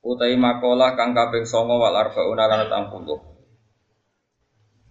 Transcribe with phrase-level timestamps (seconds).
[0.00, 3.20] Utai makola kang kaping songo wal arbauna lan puluh.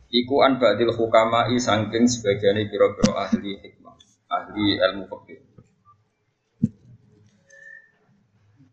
[0.09, 3.93] Iku an ba'dil hukama'i sangking sebagian pira-pira ahli hikmah,
[4.25, 5.37] ahli ilmu fikih.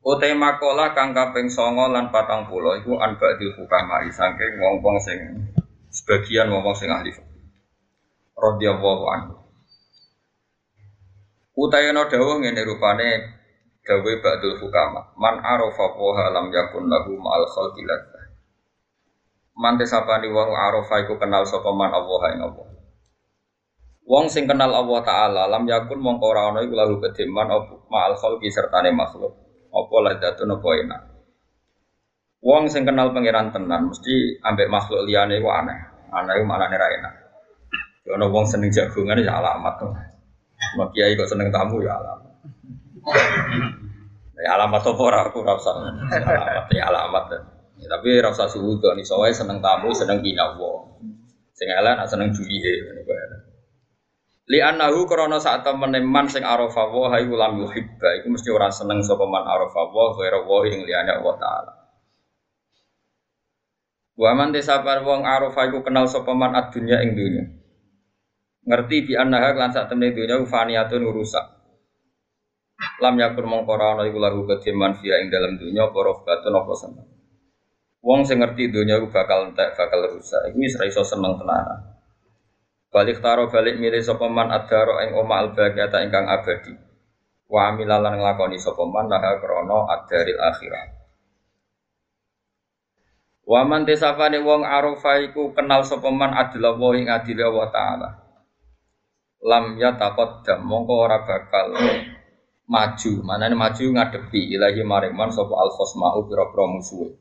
[0.00, 5.52] Utai makola kang kaping songo lan patang pulau iku an ba'dil hukama'i sangking wong-wong sing
[5.92, 7.44] sebagian wong-wong sing ahli fikih.
[8.36, 9.34] Radhiyallahu anhu.
[11.56, 13.35] Utayana dawuh ngene rupane
[13.86, 15.14] Dawe ba'dul hukama.
[15.14, 18.18] Man arofa poha lam yakun lahu ma'al khalqi ladha
[19.54, 22.66] Man tesapani wong arofa iku kenal sapa man Allah ing Allah.
[24.06, 27.46] Wong sing kenal Allah Ta'ala Lam yakun mongko ora ana iku lahu kediman
[27.86, 29.38] ma'al khalqi sertane makhluk.
[29.70, 31.02] Apa ladhatun apa enak.
[32.42, 35.78] Wong sing kenal pangeran tenan Mesti ambek makhluk liyane iku aneh.
[36.10, 37.14] Aneh iku maknane ra enak.
[38.18, 39.78] Ono wong seneng jagungan ya alamat.
[40.74, 42.26] Mak kiai kok seneng tamu ya alamat
[44.36, 45.74] Ya alamat apa ora aku ora usah.
[46.12, 47.24] Alamat ya alamat.
[47.80, 50.86] Ya, tapi ora usah suudon iso wae seneng tamu, seneng kinawa.
[51.56, 52.74] Sing elek seneng duwihe
[54.46, 58.70] Li annahu krana sak temene man sing arafa wa hayu lam yuhibba iku mesti ora
[58.70, 61.72] seneng sapa man arafa wa ghairu wa ing liyane Allah taala.
[64.14, 67.44] Wa man desapar wong arafa iku kenal sapa man ad-dunya ing dunya.
[68.70, 71.55] Ngerti bi annaha lan sak temene dunya faniyatun rusak
[73.00, 77.08] lam yakun mongkora ana iku lagu kediman via ing dalam dunya apa rofbatun apa seneng.
[78.04, 80.52] Wong sing ngerti dunya iku bakal entek bakal rusak.
[80.52, 81.96] Iku wis ra iso seneng tenan
[82.96, 85.68] balik taro balik milih sapa man adaro ing oma al ta
[86.00, 86.72] ingkang abadi.
[87.46, 90.88] Wa amilalan nglakoni sapa man laha krana adaril akhirat
[93.46, 98.08] Wa man tesapane wong arafa iku kenal sapa man adil wa ing adil Allah taala.
[99.46, 101.78] Lam yataqaddam mongko ora bakal
[102.66, 103.12] maju.
[103.22, 104.54] Mana ini maju ngadepi.
[104.54, 107.14] Ilahi mariman sopo al khosma'u pira-pira musuhe.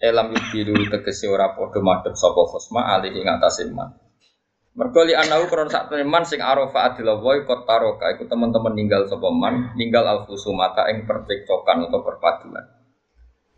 [0.00, 4.04] Elam yubiru tegese ora padha madhep sapa khosma alihi ngatasé man
[4.74, 9.06] mergo li anahu kron sak man sing arafa adillah wa qad taraka iku teman-teman ninggal
[9.06, 12.66] sapa man ninggal al khusumata ing percekcokan atau perpaduan.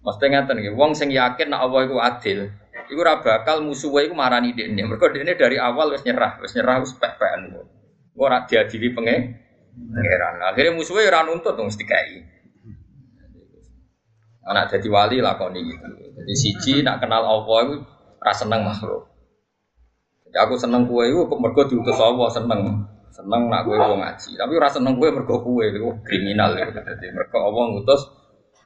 [0.05, 2.53] Mesti ngaten nggih wong sing yakin Allah iku adil
[2.93, 4.85] iku ora bakal musuhe iku marani dekne.
[4.85, 7.65] Mergo dekne dari awal wis nyerah wis nyerah wis pek-pekan.
[8.13, 9.41] Ora diadili pengen
[9.77, 10.35] pangeran.
[10.41, 12.25] Akhirnya musuhnya ora nuntut dong sedikai.
[14.47, 15.87] Anak jadi wali lakoni gitu.
[16.23, 17.77] Jadi siji nak kenal Allah itu
[18.23, 19.11] rasa seneng makhluk.
[20.27, 22.87] Jadi aku seneng kue itu mergo diutus Allah seneng.
[23.11, 24.39] Seneng nak kue wong ngaji.
[24.39, 26.79] Tapi rasa seneng kue mergo kue itu kriminal gitu.
[26.79, 28.07] Jadi mergo Allah ngutus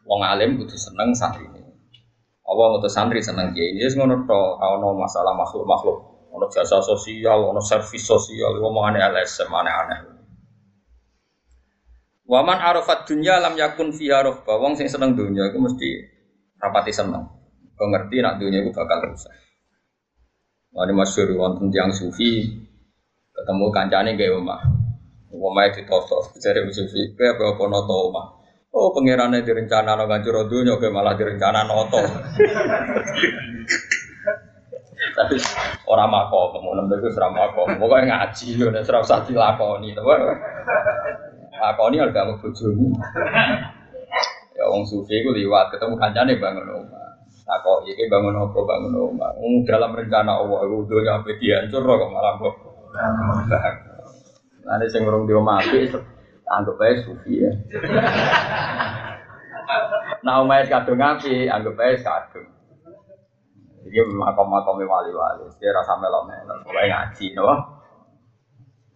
[0.05, 1.65] wong alim kudu seneng santri ini.
[2.45, 3.73] Allah ngutus santri seneng kiai.
[3.73, 6.29] Ini ngono to, ono masalah makhluk-makhluk.
[6.37, 10.20] Ono jasa sosial, ono servis sosial, ngomong aneh-aneh, aneh-aneh.
[12.31, 14.55] Waman arafat dunya lam yakun fiha rohba.
[14.55, 15.89] Wong sing seneng dunya itu mesti
[16.63, 17.27] rapati seneng.
[17.75, 19.35] Kau ngerti nak dunya itu bakal rusak.
[20.71, 22.47] Wani masyur wonten tiang sufi
[23.35, 24.63] ketemu kancane gawe omah.
[25.35, 28.27] Omah ditoto, jare sufi, kowe apa apa noto omah.
[28.71, 31.99] Oh pangerane direncana no ngancur dunya kowe malah direncana noto.
[35.11, 35.37] Tapi
[35.91, 37.67] orang makom, nembel itu seram makom.
[37.81, 39.91] Pokoknya ngaji, udah seram usah dilakoni.
[41.61, 42.97] Lakoni harga mau bojomu.
[44.57, 47.21] Ya wong sufi ku liwat ketemu kancane bangun omah.
[47.45, 49.31] Takok iki bangun apa bangun omah.
[49.37, 52.55] Wong dalam rencana Allah iku donya ape dihancur kok malah kok.
[54.65, 55.93] Nanti sing urung di omah apik
[56.51, 57.53] anggap ae sufi ya.
[60.25, 62.49] Nah omah kadung api anggap ae kadung.
[63.81, 67.80] Jadi makom-makom wali-wali, dia rasa melok-melok, mulai ngaji, no?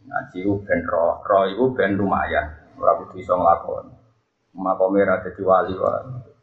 [0.04, 2.44] Ngaji itu ben roh, roh itu ben lumayan.
[2.76, 3.92] Ora kudu iso nglakoni.
[4.54, 6.34] Makome ra dadi wali wae.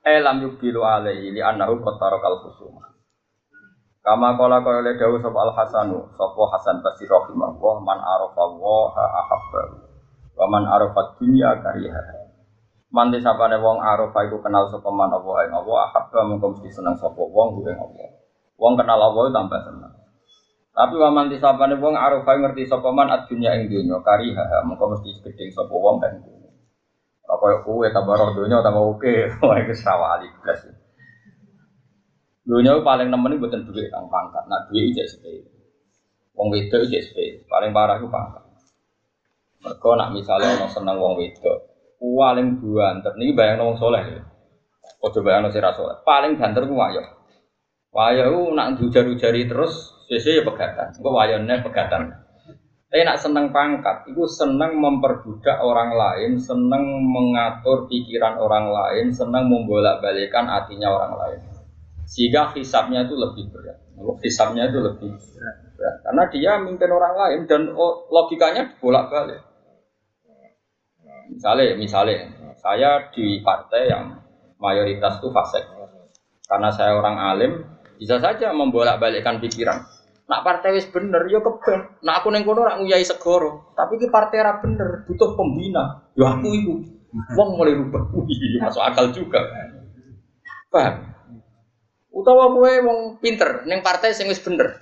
[0.00, 2.90] Elam yubilu alaihi li annahu qad tarakal khusuma.
[4.00, 9.62] Kama kala kaya le dawuh Al Hasanu, sapa Hasan Basri rahimahullah man arafa wa ahabba.
[10.32, 12.00] Wa man arafa dunya kariha.
[12.90, 16.96] Man disapane wong arafa iku kenal sapa man apa ing apa ahabba mengko mesti seneng
[16.96, 18.04] sapa wong ing apa.
[18.56, 19.99] Wong kenal apa tambah seneng.
[20.80, 25.52] Tapi waman disapane wong arafai ngerti sapa man ad-dunya ing dunya kariha mengko mesti gedeng
[25.52, 26.16] sapa wong kan.
[27.28, 29.14] Tak koyo kowe tambah roh donya tambah oke.
[29.44, 30.64] Wah iku sawali blas.
[32.48, 34.48] Donya paling nemen mboten duit kang pangkat.
[34.48, 35.52] Nah duit ijek sepele.
[36.32, 37.44] Wong wedok ijek sepele.
[37.44, 38.48] Paling parah iku pangkat.
[39.60, 41.58] Mergo nak misalnya ono seneng wong wedok,
[42.00, 44.24] paling banter niki bayang wong soleh ya.
[45.04, 46.00] Ojo bayang sira soleh.
[46.00, 47.19] Paling banter ku wayo.
[47.90, 50.94] Wayo nak dujar-ujari terus sese ya pegatan.
[50.94, 52.02] Engko wayone pegatan.
[52.90, 59.46] Tapi nak seneng pangkat, itu seneng memperbudak orang lain, seneng mengatur pikiran orang lain, seneng
[59.46, 61.40] membolak-balikan hatinya orang lain.
[62.02, 63.78] Sehingga hisapnya itu lebih berat.
[64.26, 65.96] Hisapnya itu lebih berat.
[66.02, 67.70] Karena dia mimpin orang lain dan
[68.10, 69.38] logikanya bolak-balik.
[71.30, 72.26] Misalnya, misalnya,
[72.58, 74.18] saya di partai yang
[74.58, 75.62] mayoritas itu fasek.
[76.50, 77.52] Karena saya orang alim,
[78.00, 79.84] bisa saja membolak-balikkan pikiran
[80.30, 81.90] Nak partai wis bener yo keben.
[82.06, 86.06] Nak aku ning kono ora nguyai segoro, tapi ki partai ra bener, butuh pembina.
[86.14, 86.74] Yo aku iku.
[87.34, 88.06] Wong mulai rubah.
[88.62, 89.42] Masuk akal juga.
[90.70, 91.10] Paham?
[92.14, 94.78] Utawa kowe wong pinter ning partai sing wis bener.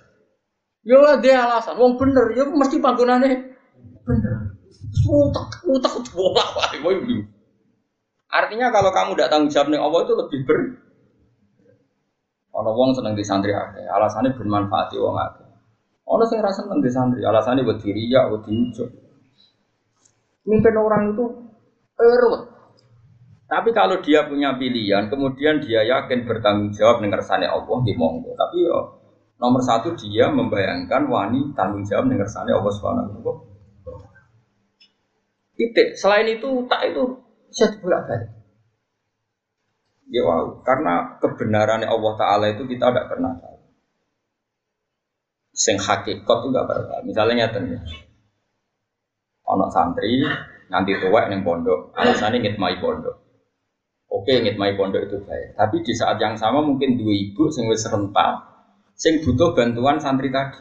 [0.84, 3.56] Yo lah dia alasan, wong bener yo mesti panggonane
[4.04, 4.52] bener.
[5.08, 6.84] Utak, utak bolak balik
[8.28, 10.58] Artinya kalau kamu tidak tanggung jawab nih Allah itu lebih ber
[12.58, 15.46] Ono wong seneng di santri akeh, alasannya bermanfaat wong akeh.
[16.10, 18.90] Ono sing rasa seneng di santri, alasannya buat diri ya, buat diujuk.
[20.48, 21.24] Mimpin orang itu
[22.00, 22.42] erut.
[23.48, 28.34] Tapi kalau dia punya pilihan, kemudian dia yakin bertanggung jawab dengan kersane Allah di monggo.
[28.34, 28.78] Tapi yo
[29.38, 33.34] nomor satu dia membayangkan wani tanggung jawab dengan kersane Allah Subhanahu wa
[35.58, 35.98] Titik.
[35.98, 37.02] Selain itu tak itu
[37.50, 38.37] bisa dibolak balik.
[40.08, 43.60] Ya wow, karena kebenaran Allah Ta'ala itu kita tidak pernah tahu.
[45.52, 47.82] Sing hakikat itu gak pernah Misalnya nyata nih,
[49.48, 50.24] Anak santri
[50.68, 53.16] nanti tua yang pondok, alasannya ngitmai pondok.
[54.08, 55.56] Oke, ngitmai pondok itu baik.
[55.56, 58.44] Tapi di saat yang sama mungkin dua ibu sing wis rental,
[58.96, 60.60] sing butuh bantuan santri tadi.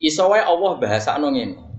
[0.00, 1.71] Isowai Allah bahasa nongin.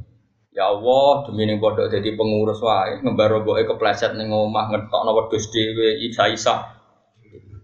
[0.53, 5.49] Ya Allah, demi ning pondok jadi pengurus wae, ngembaro boke kepleset ning omah ngetokno wedhus
[5.49, 6.77] dhewe isa-isa.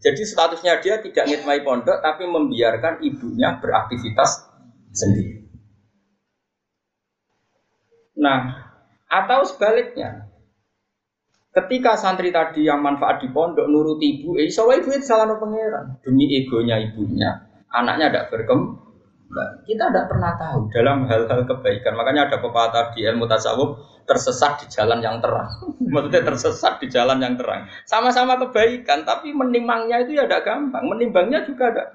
[0.01, 4.41] Jadi statusnya dia tidak ngitmai pondok tapi membiarkan ibunya beraktivitas
[4.89, 5.45] sendiri.
[8.17, 8.57] Nah,
[9.05, 10.25] atau sebaliknya,
[11.53, 16.01] ketika santri tadi yang manfaat di pondok nurut ibu, eh, iso ibu itu salah pangeran
[16.01, 18.88] demi egonya ibunya, anaknya tidak berkembang
[19.69, 21.93] kita tidak pernah tahu dalam hal-hal kebaikan.
[21.93, 23.77] Makanya ada pepatah di ilmu tasawuf
[24.09, 25.49] tersesat di jalan yang terang.
[25.93, 27.69] Maksudnya tersesat di jalan yang terang.
[27.85, 30.81] Sama-sama kebaikan, tapi menimangnya itu ya tidak gampang.
[30.89, 31.85] Menimbangnya juga ada.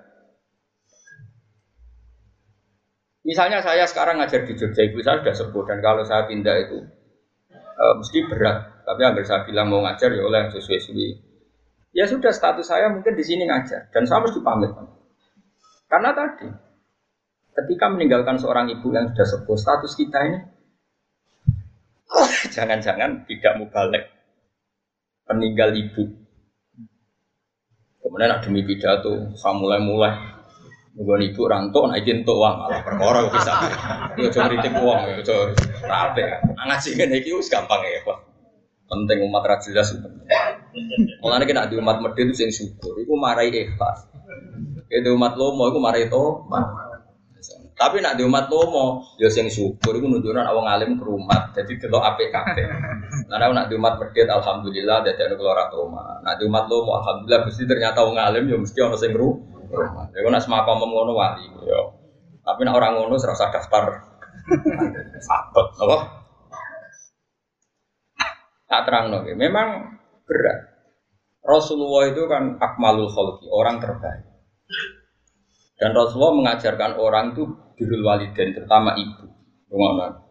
[3.24, 6.76] Misalnya saya sekarang ngajar di Jogja, ibu saya sudah sepuh dan kalau saya pindah itu
[7.56, 8.84] e, mesti berat.
[8.84, 11.10] Tapi agar saya bilang mau ngajar ya oleh sesuai-sesuai.
[11.96, 14.76] Ya sudah status saya mungkin di sini ngajar dan saya mesti pamit.
[15.88, 16.63] Karena tadi
[17.54, 20.38] Ketika meninggalkan seorang ibu yang sudah sepuh, status kita ini
[22.50, 24.10] jangan-jangan tidak mau balik
[25.26, 26.04] peninggal ibu.
[28.02, 30.34] Kemudian ada demi pidato, saya mulai-mulai
[30.94, 33.50] Nunggu ibu ranto, nah izin tuh malah perkara bisa.
[34.14, 35.50] Yo coba kritik uang, yo coba
[35.90, 36.22] rapi.
[36.54, 38.18] Ngaji kan iki us gampang ya, Pak.
[38.86, 40.06] Penting umat ra jelas itu.
[41.18, 44.06] Mulane kena di umat medhit sing syukur, iku marai ikhlas.
[44.86, 46.83] Itu umat lomo iku marai tobat.
[47.84, 51.52] Tapi nak di umat lomo, ya sing syukur itu nunjukkan awang alim ke rumah.
[51.52, 52.56] Jadi delok APKP.
[53.28, 56.16] Nah, nak di umat medit alhamdulillah dadi ana keluar toma.
[56.24, 60.08] Nak di umat lomo alhamdulillah mesti ternyata wong alim ya mesti ana sing rumah.
[60.16, 61.80] Ya nak semakam ngono wali ya.
[62.40, 63.84] Tapi nak orang ngono serasa daftar
[65.20, 65.96] sabet apa?
[68.64, 70.72] Tak terang loh, memang berat.
[71.44, 74.24] Rasulullah itu kan akmalul khalqi, orang terbaik.
[75.76, 79.30] Dan Rasulullah mengajarkan orang itu birul waliden, terutama ibu.
[79.68, 80.22] Gimana?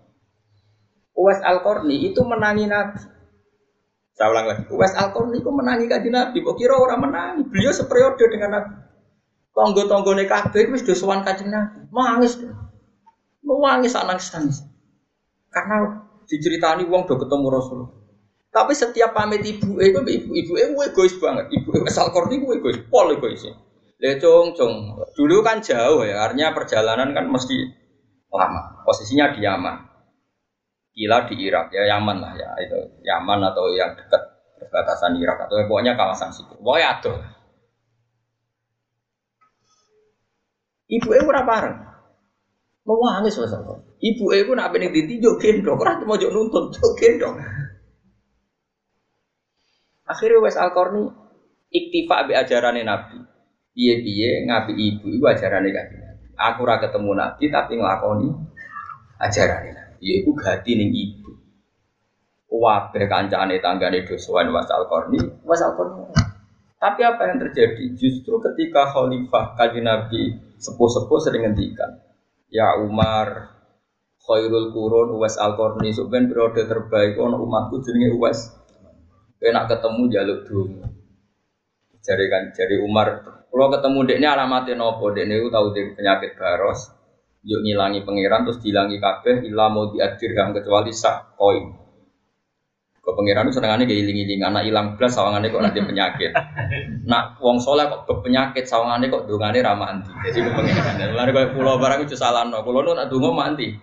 [1.14, 2.98] Uwais Al-Qarni itu menangi Nabi.
[4.14, 4.64] Saya ulang lagi.
[4.74, 6.38] Uwais Al-Qarni itu menangi kaji Nabi.
[6.42, 7.42] Kok kira orang menangi?
[7.50, 8.74] Beliau seperiode dengan Nabi.
[9.54, 11.86] Tonggo-tonggo nih kabeh itu sudah sowan kaji Nabi.
[11.94, 12.42] Mangis.
[13.46, 14.66] Mangis anak nangis.
[15.54, 17.92] Karena diceritani uang udah ketemu Rasulullah.
[18.54, 21.50] Tapi setiap pamit ibu, ibu ibu ibu ibu egois banget.
[21.54, 23.54] Ibu Uwais Al-Qarni itu egois, pol egoisnya.
[24.04, 24.52] Ya cung.
[25.16, 27.56] Dulu kan jauh ya, artinya perjalanan kan mesti
[28.28, 28.84] lama.
[28.84, 29.80] Posisinya di Yaman.
[30.92, 34.22] Gila di Irak ya Yaman lah ya itu Yaman atau yang dekat
[34.60, 36.52] perbatasan Irak atau ya, pokoknya kawasan situ.
[36.60, 37.14] Pokoknya ada.
[40.92, 41.78] Ibu ibu bareng.
[42.84, 43.56] Mau nangis mas
[44.04, 47.40] Ibu ibu nak bening ditinjau gendong, orang mau nuntun, gendong.
[50.04, 51.08] Akhirnya wes Al-Qarni
[51.72, 53.33] iktifa be ajarane Nabi.
[53.74, 55.96] Piye-piye ngapi ibu iku ajarane Nabi.
[56.38, 58.30] Aku ora ketemu Nabi tapi nglakoni
[59.18, 60.06] ajarane Nabi.
[60.22, 61.34] Iku gati ning ibu.
[62.54, 66.06] Wabe kancane tanggane dosoan was Al-Qarni, was Al-Qarni.
[66.78, 67.98] Tapi apa yang terjadi?
[67.98, 70.22] Justru ketika Khalifah kaji Nabi
[70.62, 71.98] sepuh-sepuh sering ngendikan,
[72.54, 73.58] ya Umar,
[74.22, 78.54] khairul kurun Uwais Al-Qarni, sebenarnya periode terbaik ono umatku jenenge Uwais.
[79.42, 80.93] Enak ketemu jaluk dulu.
[82.04, 86.92] Jari kan, jari Umar, kalau ketemu deknya alamatnya nopo, deknya itu tahu dek penyakit baros,
[87.48, 91.84] yuk ngilangi pangeran terus dilangi kabeh, ilah mau diadirkan kecuali sak koin.
[93.04, 96.32] Kok pangeran itu senengannya kayak iling-iling anak hilang belas sawangannya kok nanti penyakit.
[97.12, 100.12] Nak wong soleh kok penyakit sawangannya kok dungane ramah anti.
[100.24, 101.12] Jadi kok pangeran.
[101.12, 102.64] Lalu kayak pulau barang itu salah no.
[102.64, 103.76] Pulau nu nak dungo manti.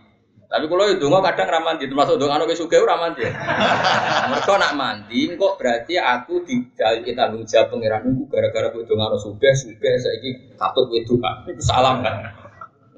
[0.51, 1.87] Tapi kalau itu dungo kadang ramah anti.
[1.87, 3.23] Termasuk dungo anu kesuge ramah anti.
[3.23, 9.19] Mereka nak mandi, kok berarti aku di tanggung jawab pangeran itu gara-gara gue dungo anu
[9.23, 11.47] suge suge saya ini katut itu kan.
[11.47, 12.35] Itu salam kan.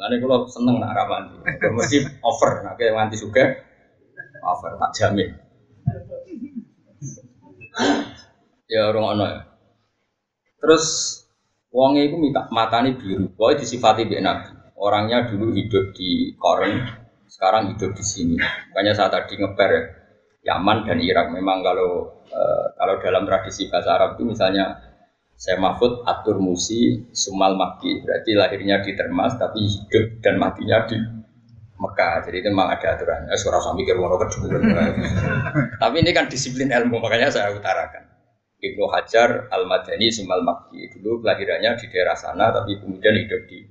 [0.00, 1.36] Lalu kalau seneng nak ramah anti.
[1.68, 2.64] Mesti over.
[2.64, 3.44] Nak kayak nganti suge
[4.42, 5.52] over tak jamin
[8.72, 9.40] ya orang ono ya.
[10.64, 10.84] Terus
[11.68, 14.48] wongnya itu minta matani biru, pokoknya disifati bi nabi.
[14.82, 17.01] Orangnya dulu hidup di Koren,
[17.32, 18.36] sekarang hidup di sini.
[18.36, 19.82] Makanya saat tadi ngeper ya,
[20.52, 21.32] Yaman dan Irak.
[21.32, 24.76] Memang kalau uh, kalau dalam tradisi bahasa Arab itu misalnya
[25.32, 31.00] saya Mahfud Atur Musi Sumal Maki berarti lahirnya di Termas tapi hidup dan matinya di
[31.80, 32.22] Mekah.
[32.28, 33.26] Jadi itu memang ada aturan.
[33.26, 34.62] Ya, suara sambil mikir wono kedua.
[35.82, 38.06] Tapi ini kan disiplin ilmu, makanya saya utarakan.
[38.62, 43.66] Ibnu Hajar Al Madani Sumal Makki dulu kelahirannya di daerah sana, tapi kemudian hidup di.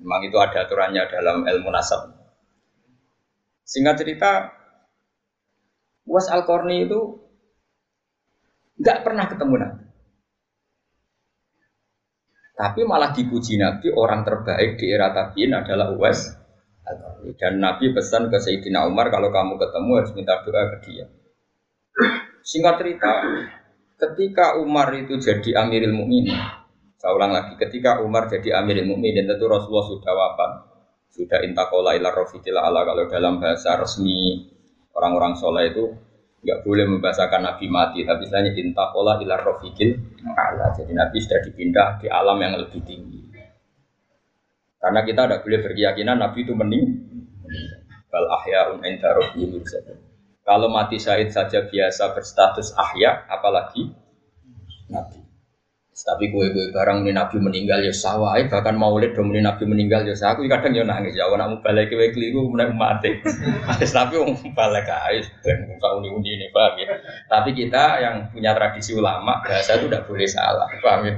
[0.00, 2.17] Memang itu ada aturannya dalam ilmu nasab.
[3.68, 4.48] Singkat cerita,
[6.08, 7.20] Was Al Korni itu
[8.80, 9.84] nggak pernah ketemu Nabi.
[12.56, 16.32] Tapi malah dipuji Nabi orang terbaik di era tabiin adalah Uwais
[17.36, 21.04] dan Nabi pesan ke Sayyidina Umar kalau kamu ketemu harus minta doa ke dia.
[22.40, 23.12] Singkat cerita,
[24.00, 26.40] ketika Umar itu jadi Amirul Mukminin,
[26.96, 30.50] saya ulang lagi, ketika Umar jadi Amirul Mukminin tentu Rasulullah sudah wafat,
[31.12, 34.48] sudah intakola ila rofiqil ala kalau dalam bahasa resmi
[34.94, 35.84] orang-orang soleh itu
[36.38, 40.70] nggak boleh membahasakan Nabi mati, tapi istilahnya intakola ila rofiqil ala.
[40.74, 43.26] Jadi Nabi sudah dipindah di alam yang lebih tinggi.
[44.78, 46.86] Karena kita tidak boleh berkeyakinan Nabi itu mening.
[48.08, 49.12] Bal ahyaun inda
[50.46, 53.92] Kalau mati syahid saja biasa berstatus ahya, apalagi
[54.88, 55.17] Nabi.
[55.98, 60.06] Tapi gue gue barang ini Nabi meninggal ya sawah, bahkan maulid dong ini Nabi meninggal
[60.06, 60.38] ya sawah.
[60.38, 63.18] Aku kadang ya nangis ya, nak balik ke keliru, mulai mati.
[63.18, 66.94] Tapi mau balik ke dan muka uni uni ini paham ya.
[67.26, 71.14] Tapi kita yang punya tradisi ulama bahasa itu tidak boleh salah, paham ya.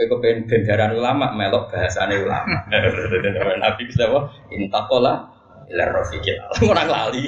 [0.00, 2.64] Kowe kepen bendaran ulama melok bahasane ulama.
[3.64, 4.32] Nabi bisa apa?
[4.48, 5.29] Intakola
[5.70, 6.36] ila rofiqil
[6.70, 7.24] orang lali.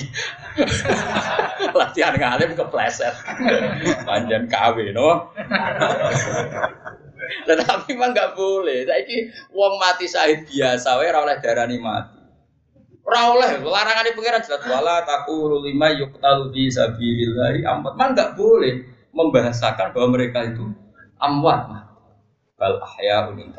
[1.78, 3.14] Latihan ngalim kepleset.
[4.02, 5.30] Panjang KW no.
[7.46, 8.84] Tetapi memang nggak boleh.
[8.84, 12.18] Saiki wong mati syahid biasa wae ora oleh darani mati.
[13.02, 17.94] Ora oleh larangan di pengiran jelas wala takulu lima yuqtalu fi sabilillah amat.
[17.94, 18.82] Man enggak boleh
[19.14, 20.66] membahasakan bahwa mereka itu
[21.22, 21.86] amwat
[22.58, 23.50] bal ahya unin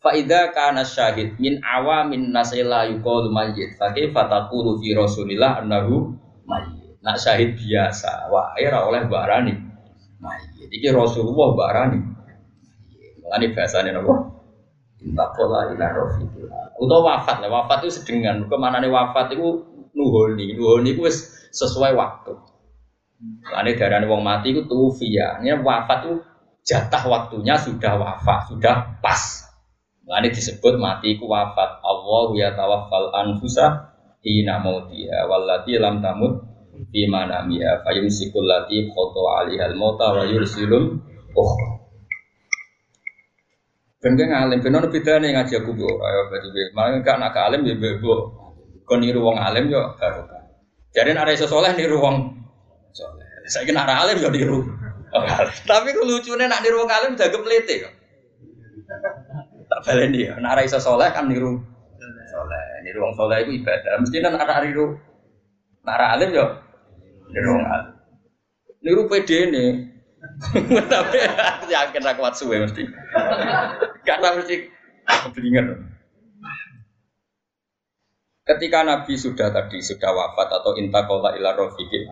[0.00, 0.02] tarku.
[0.02, 6.16] Fa idza kana syahid min awamin nasila yuqalu mayyit fa kaifa taqulu fi Rasulillah annahu
[6.48, 6.96] mayyit.
[7.04, 9.54] Nak syahid biasa, wah ora oleh barani
[10.20, 10.68] mayyit.
[10.72, 12.00] Iki Rasulullah barani.
[13.24, 14.14] Mulane bahasane napa?
[15.00, 16.76] Intakola ila rafiqillah.
[16.80, 18.44] Utawa wafat lah, wafat itu sedengan.
[18.48, 19.64] Ke mana nih wafat itu
[19.96, 21.08] nuhoni, nuhoni itu
[21.52, 22.36] sesuai waktu.
[23.52, 25.40] Lani darah wong mati itu tufiya.
[25.40, 26.14] Ini wafat itu
[26.64, 29.49] jatah waktunya sudah wafat, sudah pas.
[30.10, 31.78] Ini disebut mati ku wafat.
[31.86, 33.94] Allah ya tawaffal anfusa
[34.26, 36.42] hina mautiha wallati lam tamut
[36.90, 40.98] fi manamiha fayumsikul lati khoto alihal mauta wa yursilul
[41.30, 41.78] ukhra.
[44.00, 46.62] Ben kan alim, ben ono bedane ngaji aku bu, ayo berarti be.
[46.72, 48.32] Malah kan nak alim ya bebo.
[48.88, 50.40] Kon niru wong alim yo barokah.
[50.90, 52.16] Jadi nek iso saleh niru wong
[52.96, 53.28] saleh.
[53.46, 54.60] Saiki nek alim yo niru
[55.70, 57.94] tapi lucunya nak niru wong alim jago melete kok.
[59.80, 61.56] Tak baleni ya, nak ra iso soleh kan niru
[62.30, 62.64] soleh.
[62.84, 63.96] Niru wong soleh itu ibadah.
[64.04, 65.00] Mesti kan ada niru
[65.80, 66.46] nak ra alim yo
[67.32, 67.96] niru alim.
[68.84, 69.66] Niru PD ini.
[70.92, 71.16] Tapi
[71.72, 72.84] yakin aku kuat suwe mesti.
[74.04, 74.68] Karena mesti
[75.08, 75.66] keblinger.
[78.44, 82.08] Ketika Nabi sudah tadi sudah wafat atau intakola ila rofiqil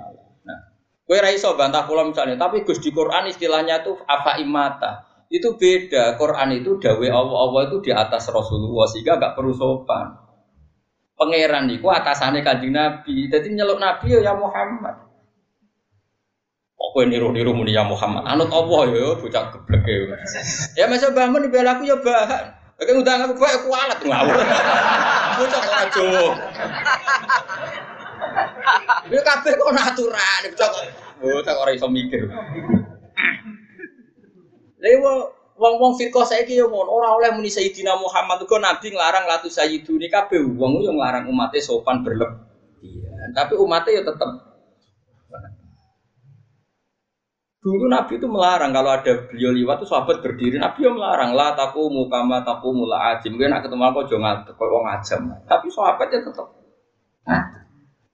[1.08, 5.07] Kue ra iso bantah kula misalnya, tapi Gus di Quran istilahnya itu apa imata.
[5.28, 6.16] Itu beda.
[6.16, 10.16] Quran itu dawe Allah Allah itu di atas Rasulullah sehingga gak perlu sopan.
[11.18, 13.28] Pangeran niku atasannya kanjeng Nabi.
[13.28, 15.04] Jadi nyeluk Nabi ya Muhammad.
[16.78, 18.24] Kok kowe niru-niru muni ya Muhammad.
[18.24, 20.16] Anut Allah ya bocah geblek ya.
[20.78, 22.44] Ya masa bangun di aku ya bahan.
[22.78, 24.38] Oke ngundang aku bae kualat ngawur.
[25.42, 26.26] Bocah ora Jawa.
[29.08, 30.70] Dia kabeh kok natural, bocah
[31.18, 32.30] bocah ora iso mikir.
[34.96, 35.14] Lha
[35.58, 40.06] wong-wong firqah saiki yo ngono, ora oleh muni Sayyidina Muhammad kok nabi nglarang latu sayyiduni
[40.06, 43.34] kabeh wong yo nglarang umatnya sopan berlebihan.
[43.34, 44.30] Tapi umatnya yo tetep
[47.58, 51.58] Dulu Nabi itu melarang kalau ada beliau liwat itu sahabat berdiri, Nabi yang melarang lah
[51.58, 53.34] taku muka taku mula ajim.
[53.34, 55.26] Gue nak ketemu aku jangan kau wong ajam.
[55.42, 56.46] Tapi sahabatnya tetap.
[57.26, 57.42] Nah,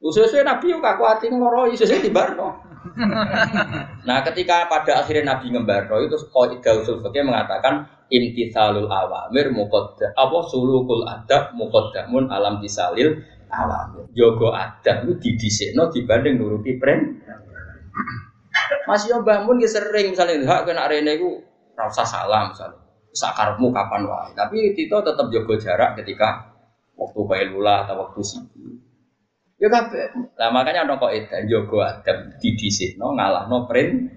[0.00, 2.56] ususnya Nabi yang kaku hati ngoro, ususnya di barno.
[4.08, 10.38] nah, ketika pada akhirnya Nabi ngembarno itu kaidah usul fikih mengatakan imtithalul awamir muqaddam apa
[10.46, 13.18] sulukul adab muqaddamun alam tisalil
[13.50, 14.06] awamir.
[14.14, 17.18] Jogo adab itu didisikno dibanding nuruti pren.
[18.86, 21.42] Masih yo bangun ki sering misalnya hak kena rene iku
[21.74, 22.78] ora usah salam misalnya.
[23.14, 24.30] Sakarmu kapan wae.
[24.34, 26.54] Tapi Tito tetap jaga jarak ketika
[26.98, 28.73] waktu kailula atau waktu sibuk.
[29.64, 30.12] Ya kabeh.
[30.36, 34.12] Lah makanya ana kok edan jaga adab didhisikno ngalahno print.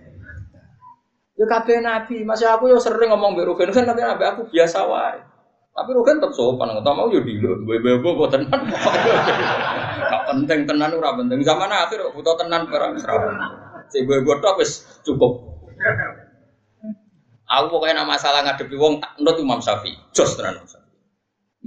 [1.39, 4.84] Ya kabeh nabi, masih aku yo sering ngomong mbek Rugen kan tapi nabi aku biasa
[4.92, 5.24] wae.
[5.72, 8.60] Tapi Rugen tetap sopan, nggak mau yo dilo, bebo kok tenan.
[10.08, 11.39] Gak penting tenan ora penting.
[11.44, 13.36] Zaman akhir butuh tenan barang serabun.
[13.88, 15.63] Si gue godok wis cukup.
[17.48, 19.96] Aku pokoknya nama masalah ngadepi wong tak nut Imam Syafi'i.
[20.12, 20.87] Jos tenan Imam Syafi'i.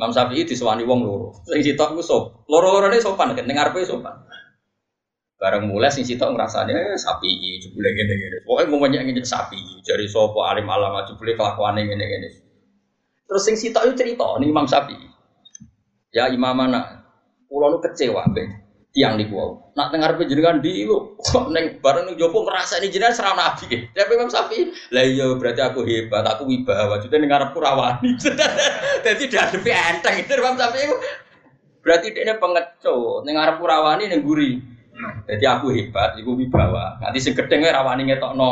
[0.01, 1.29] Imam Syafi'i disewani wong loro.
[1.45, 2.49] Sing sitok ku sop.
[2.49, 4.17] Loro-lorone sopan kan ning ngarepe sopan.
[5.37, 8.41] Bareng mulai sing sitok ngrasane eh, sapi jebule ngene-ngene.
[8.49, 9.61] Pokoke ngomongnya ngene sapi.
[9.85, 12.29] Jari sapa alim alam jebule kelakuane ngene-ngene.
[13.29, 15.05] Terus sing sitok itu cerita nih Imam Syafi'i.
[16.17, 17.05] Ya imam mana?
[17.45, 18.49] Kulo nu kecewa mbek
[18.91, 19.71] tiang di kuau.
[19.79, 23.87] Nak dengar penjenengan di lu, kok neng bareng neng jopo ngerasa ini jenengan serang nabi.
[23.95, 24.59] Tapi Imam Sapi,
[24.91, 26.99] lah iya berarti aku hebat, aku wibawa.
[26.99, 28.19] Jadi neng arep rawani.
[28.19, 30.79] Jadi dihadapi enteng itu Imam Sapi.
[31.81, 34.59] Berarti dia pengecut, neng arep rawani neng guri.
[35.25, 36.99] Jadi aku hebat, aku wibawa.
[36.99, 38.51] Nanti sing gedeng rawani ngetokno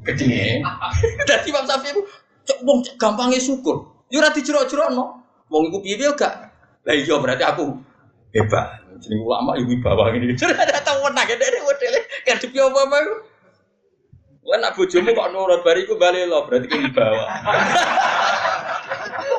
[0.00, 0.64] gedenge.
[1.28, 2.02] Jadi Imam Sapi itu
[2.44, 4.08] cok wong gampangnya syukur.
[4.08, 5.04] Yo ora dijerok-jerokno.
[5.52, 6.34] Wong iku piye gak?
[6.84, 7.76] Lah iya berarti aku
[8.32, 8.83] hebat.
[9.00, 10.34] Jadi ulama ibu bawa ini.
[10.34, 11.94] Jadi ada tahu menang ya dari model
[12.26, 13.14] kan di apa apa itu.
[14.44, 17.24] Nak bojomu kok nurut bariku balik lo berarti kan bawa.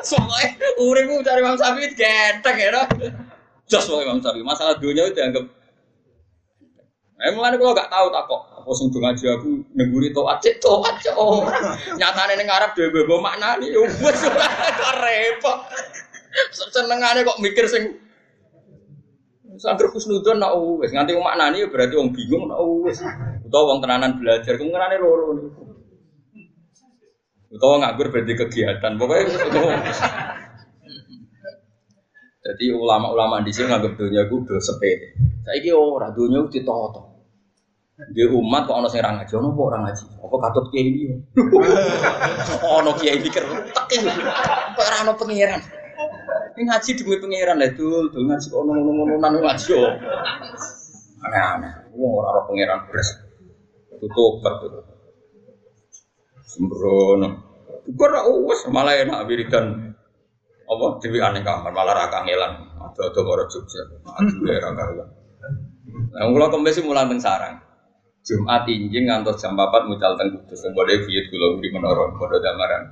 [0.08, 2.90] Soalnya urimu cari Imam Syafi'i genteng ya dong.
[3.66, 5.46] Jos mau Imam Syafi'i masalah dunia itu dianggap
[7.16, 10.60] Eh mulane kalau gak tahu tak kok apa sing do ngaji aku nengguri to acik
[10.60, 11.48] to acik oh.
[11.96, 14.20] Nyatane ning Arab dhewe bebo maknane wis
[14.76, 15.58] kok repot.
[16.52, 17.96] Senengane kok mikir sing
[19.56, 23.00] Sangger khusnudon nak wis nganti maknani ya berarti wong bingung nak wis.
[23.44, 25.62] Utawa wong tenanan belajar kemungkinane loro niku.
[27.56, 28.92] Utawa nganggur berarti kegiatan.
[29.00, 29.32] Pokoknya
[32.46, 35.18] Jadi ulama-ulama di sini nganggap dunia gue udah sepede.
[35.42, 37.02] Saya kira orang dunia itu ditoto.
[37.96, 40.04] Di umat kok ono sing ra ngaji, ono kok ora ngaji.
[40.22, 41.04] Apa katut kiai iki?
[42.78, 43.72] Ono kiai iki kertek.
[43.72, 45.12] Kok ora ono.
[46.56, 49.84] Ini ngaji demi pangeran lah dul, dul ngaji kok ngono-ngono nang ngaji yo.
[51.20, 51.92] Aneh-aneh.
[51.92, 53.12] Wong ora ora pangeran beres.
[54.00, 54.84] Tutup tutup.
[56.48, 57.28] Sembrono.
[57.92, 59.92] Bukan ra wis malah enak wiridan
[60.66, 62.72] apa dewi aneh kamar malah ra kangelan.
[62.80, 63.84] Ada-ada karo Jogja.
[64.16, 65.08] Aduh era karuan.
[66.16, 67.60] Nah, kula kembali mulang teng sarang.
[68.24, 70.64] Jumat injing ngantos jam 4 mucal teng Kudus.
[70.72, 72.82] Mbok viet kula di menara, padha damaran.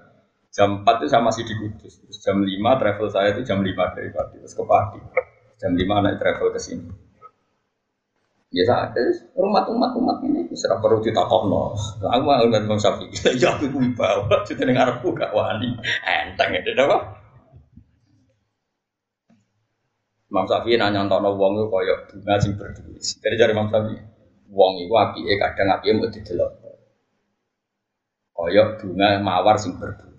[0.55, 1.99] Jam 4 itu saya masih di Kudus.
[1.99, 2.47] Terus jam 5
[2.79, 4.39] travel saya itu jam 5 dari Pati.
[4.39, 4.99] Terus ke Pati.
[5.59, 6.87] Jam 5 naik travel ke sini.
[8.55, 8.95] Ya saya
[9.35, 11.75] rumah umat umat ini serap perlu ditakokno.
[12.07, 13.11] Aku mau ngeliat Bang Safi.
[13.43, 13.67] Ya aku
[13.99, 14.31] bawa.
[14.47, 15.75] Jadi dengar aku gak wani.
[16.07, 17.19] Enteng itu apa?
[20.31, 22.95] Imam Safi nanya nonton wong itu koyok bunga sing berdua.
[23.03, 23.95] Jadi dari Imam Safi,
[24.55, 26.51] wong itu api kadang api mau didelok.
[28.39, 30.14] Koyok bunga mawar sing berdua.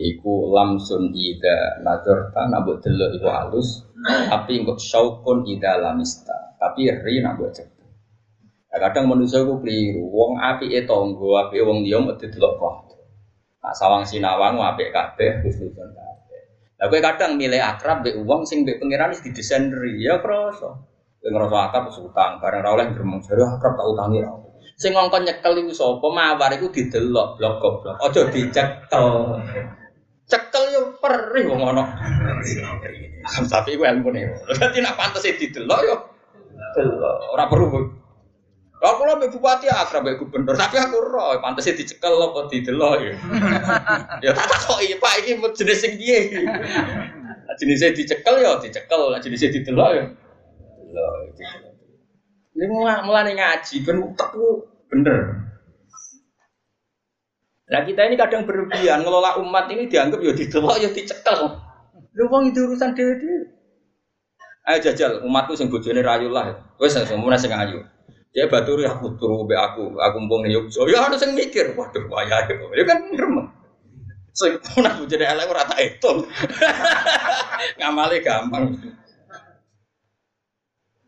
[0.00, 6.56] Iku lamsun ida nazarta nabuk delok iku halus, tapi engkau syaukun ida lamista.
[6.56, 7.68] Tapi ri nabuk cek.
[8.70, 10.08] Nah, kadang manusia ku keliru.
[10.08, 12.76] Wong api e tonggo, api wong dia mau delok kok.
[13.60, 16.42] Nah, sawang sinawang api kabeh khusnudon kabeh.
[16.80, 20.80] Lah kowe kadang milih akrab mbek wong sing mbek pangeran wis didesain ri ya krasa.
[21.20, 24.32] Kowe ngrasa akrab utang, bareng ra oleh gremeng jare akrab tak utangi ra.
[24.80, 26.06] Sing ngongkon nyekel iku sapa?
[26.08, 28.00] Mawar iku didelok blok goblok.
[28.00, 29.08] Aja dicekel.
[31.10, 31.84] Yo perih wong ana.
[33.50, 34.30] Tapi iku ilmune.
[34.46, 35.96] Dadi nek pantes didelok yo
[36.78, 37.34] delok.
[37.34, 37.98] Ora perlu.
[38.80, 43.12] Aku lho mbek bupati akrab mbek gubernur, tapi aku ora pantes dicekel apa didelok ya.
[44.24, 46.48] Ya tak takoki, Pak iki jenis sing piye?
[47.60, 50.04] Jenisnya dicekel ya dicekel, jenisnya didelok ya.
[50.80, 51.12] Delok.
[52.56, 52.64] Ini
[53.04, 55.49] mulai ngaji, ben utekku bener.
[57.70, 61.54] Nah kita ini kadang berlebihan ngelola umat ini dianggap ya didelok ya dicekel.
[62.18, 63.46] Lu wong itu urusan dhewe
[64.66, 66.74] Ayo jajal umatku sing bojone rayu lah.
[66.82, 67.86] Wis semono sing ayu.
[68.30, 70.70] Dia baturi aku turu be aku, aku mbong yuk.
[70.70, 71.74] So ya harus sing mikir.
[71.78, 73.48] Waduh wayah Ya kan gremeng.
[74.34, 76.26] Sing ana bojone elek ora tak etung.
[77.78, 78.78] Ngamale gampang.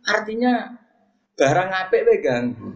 [0.03, 0.79] Artinya
[1.39, 2.71] barang apik we ganggu.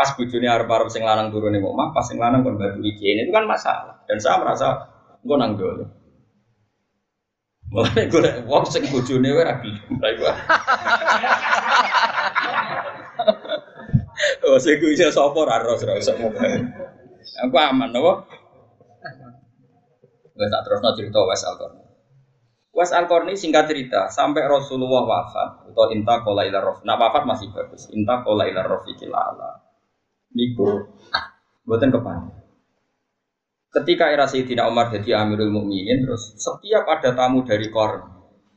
[0.00, 3.20] Pas bojone arep-arep sing lanang turune omah, pas sing lanang kon batu iki.
[3.20, 4.00] Itu kan masalah.
[4.08, 4.88] Dan saya merasa
[5.20, 5.84] engko nang dole.
[7.68, 9.84] Mulane golek wong sing bojone wae ra gelem.
[14.44, 18.12] Oh, sing kuwi iso sapa ra ros ra iso Aku aman apa?
[20.36, 21.84] Wes tak terusno cerita Wes Al-Qarni.
[22.72, 26.80] Wes Al-Qarni singkat cerita, sampai Rasulullah wafat atau inta ila rof.
[26.84, 27.92] Nah wafat masih bagus.
[27.92, 29.69] Inta kola ila rofiqil ala
[30.34, 30.94] niku
[31.66, 32.18] buatan kepan.
[33.70, 38.02] Ketika era Sayyidina Umar jadi Amirul Mukminin terus setiap ada tamu dari Korn,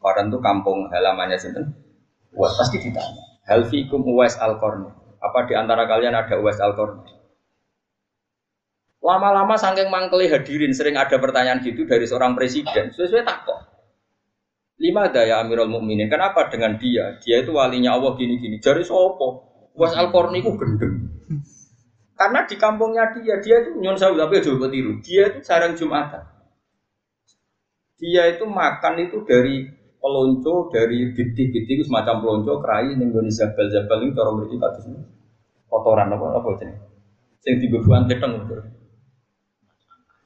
[0.01, 1.69] Korn itu kampung halamannya sinten,
[2.33, 4.89] Uwais pasti ditanya, Hal fikum Uwais al Korn,
[5.21, 7.05] apa di antara kalian ada Uwais al Korn?
[9.05, 13.59] Lama-lama saking mangkeli hadirin sering ada pertanyaan gitu dari seorang presiden, sesuai takut.
[14.81, 17.21] Lima daya Amirul Mukminin, kenapa dengan dia?
[17.21, 18.57] Dia itu walinya Allah gini-gini.
[18.57, 19.53] Jari sopo?
[19.77, 21.13] Uwais al Korn itu gendeng.
[22.13, 25.01] Karena di kampungnya dia, dia itu nyon sewu tapi coba tiru.
[25.01, 26.23] Dia itu jarang jumatan.
[27.97, 29.65] Dia itu makan itu dari
[29.97, 34.85] pelonco, dari biti-biti itu semacam pelonco, kerai, yang Indonesia zabal-zabal itu orang berdiri kados
[35.71, 36.77] kotoran apa apa jenis.
[37.41, 38.45] Sing dibebuan teteng.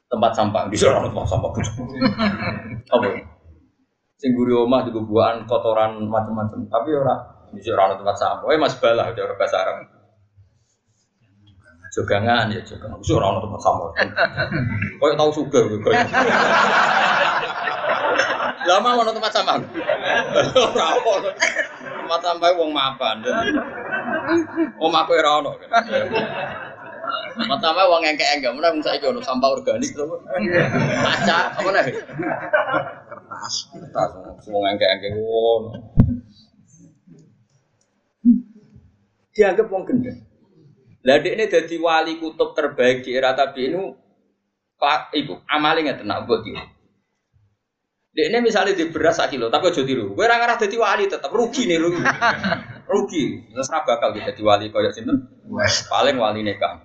[0.08, 1.50] Tempat sampah di sana tempat sampah.
[2.94, 3.06] apa?
[4.18, 6.68] Sing guri omah dibebuan kotoran macam-macam.
[6.68, 7.20] Tapi orang
[7.54, 8.46] di sana tempat sampah.
[8.52, 9.97] Eh Mas Bala, ada orang Arab.
[11.98, 13.02] Jogangan ya jogangan.
[13.02, 13.90] Wis ora ono tempat sama.
[15.02, 15.98] Koyo tau suga koyo.
[18.70, 19.58] Lama ono tempat sama.
[20.54, 21.30] Ora ono.
[21.82, 23.18] Tempat sampai wong mapan.
[24.78, 25.58] Om aku ora ono.
[27.34, 30.06] Tempat sampai wong engke-engke, mun wong saiki ono sampah organik to.
[31.02, 31.98] Kaca apa nih?
[33.10, 33.54] Kertas.
[33.74, 35.74] Kertas wong engke-engke ngono.
[39.34, 40.27] Dianggap wong gendeng.
[41.06, 43.78] Lah ini jadi wali kutub terbaik di era tabi ini
[45.14, 46.62] ibu amalnya nggak tenang buat dia.
[48.18, 50.10] Dek ini misalnya di beras satu kilo, tapi aja tiru.
[50.16, 52.02] Gue orang jadi wali tetap rugi nih rugi.
[52.90, 53.24] rugi.
[53.54, 55.12] Terus bakal gitu jadi wali kayak sini.
[55.86, 56.82] Paling wali nikah.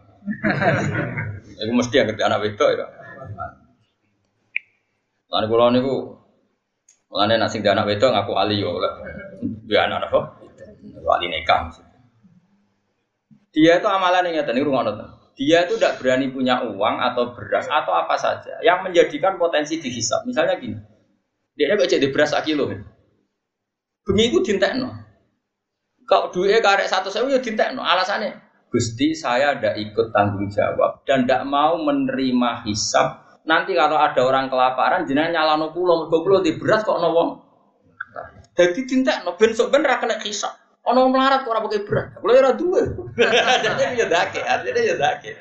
[1.57, 2.85] Iku mesti yang kerja anak wedok ya.
[5.33, 6.21] Lan kula niku
[7.09, 8.93] mulane nek sing anak wedok ngaku wali yo lah.
[9.65, 10.37] Dia anak apa?
[11.01, 11.73] Wali nikah.
[13.53, 15.09] Dia itu amalan yang ini rumah nonton.
[15.37, 20.25] Dia itu tidak berani punya uang atau beras atau apa saja yang menjadikan potensi dihisap.
[20.25, 20.77] Misalnya gini,
[21.53, 22.69] dia kok jadi beras kilo.
[24.03, 24.41] Bengi itu
[24.77, 24.89] no.
[26.03, 27.39] Kalau duitnya karek satu saya ya
[27.73, 27.81] no.
[27.81, 28.35] Alasannya,
[28.73, 33.37] Gusti saya tidak ikut tanggung jawab dan tidak mau menerima hisap.
[33.45, 37.37] Nanti kalau ada orang kelaparan, jenengan nyalano pulau, mergo pulau di beras kok nawang.
[38.53, 38.85] Jadi
[39.25, 39.37] no.
[39.37, 40.62] ben sok kena hisap.
[40.83, 42.19] Ono melarat ora pakai berat.
[42.19, 42.81] Kulo ora duwe.
[43.63, 45.31] Jadi ya dake, artinya ya dake.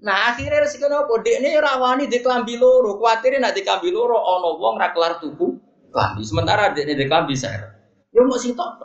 [0.00, 4.16] Nah akhirnya resiko nopo dek ini rawani di kelambi loro, khawatir nak di kelambi loro
[4.16, 5.60] ono wong ra kelar tuku
[5.92, 6.24] kelambi.
[6.24, 7.60] Sementara dek ini di kelambi ser.
[8.16, 8.80] Ya mau sih tok.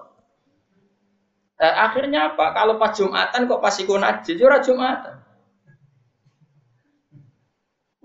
[1.55, 2.51] Eh, akhirnya apa?
[2.51, 5.15] Kalau pas Jumatan kok pas ikut najis, ya ora Jumatan.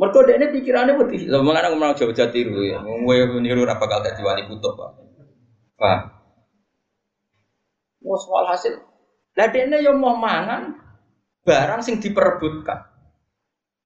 [0.01, 1.29] Mereka ini pikirannya putih.
[1.29, 2.81] Lalu mengenai ngomong jauh-jauh tiru ya.
[2.81, 4.97] Gue niru apa bakal jadi wali kutub pak.
[5.77, 6.20] Pak.
[8.01, 8.81] Mau soal hasil.
[9.37, 10.75] Lah dene yo mau mangan
[11.45, 12.91] barang sing diperebutkan.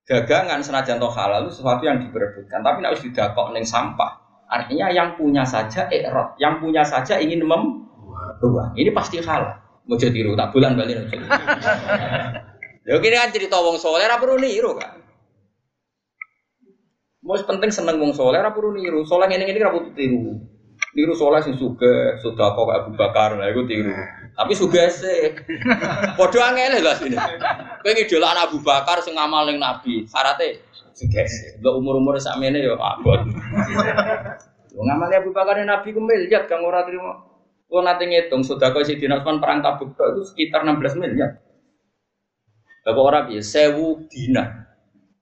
[0.05, 4.21] Dagangan senajan toh halal itu sesuatu yang diperebutkan, tapi nek wis didakok ning sampah.
[4.45, 8.77] Artinya yang punya saja erot, yang punya saja ingin membuang.
[8.77, 9.65] Ini pasti halal.
[9.89, 11.09] Mau jadi tiru tak bulan balik.
[12.85, 15.01] Ya kini kan cerita wong soleh ora perlu niru kan.
[17.25, 19.09] Mau penting seneng wong soleh ora perlu niru.
[19.09, 20.37] Soleh ngene-ngene ora perlu tiru.
[20.95, 23.91] Niru soleh sing suka, sudah kok Abu Bakar, lah itu tiru.
[24.35, 25.35] Tapi sugese.
[26.15, 27.19] Padha angel lah sini.
[27.83, 30.59] Kowe ngidolakan Abu Bakar sing ngamal ning Nabi, syaratnya
[30.95, 31.59] sugese.
[31.67, 33.27] Lo umur-umur sakmene ya abot.
[34.75, 37.35] Wong ngamal Abu Bakar ning Nabi ku miliar kang ora trimo.
[37.67, 41.43] Kulo nate ngitung sedekah Sidina Utsman perang Tabuk itu sekitar 16 miliar.
[42.87, 43.43] Bapak orang piye?
[43.43, 44.71] Sewu dinar.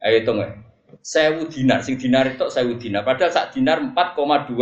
[0.02, 0.52] Ayo hitung ya.
[1.00, 1.80] Sewu dinar.
[1.80, 3.06] Sing dinar itu sewu dinar.
[3.06, 4.58] Padahal sak dinar 4,2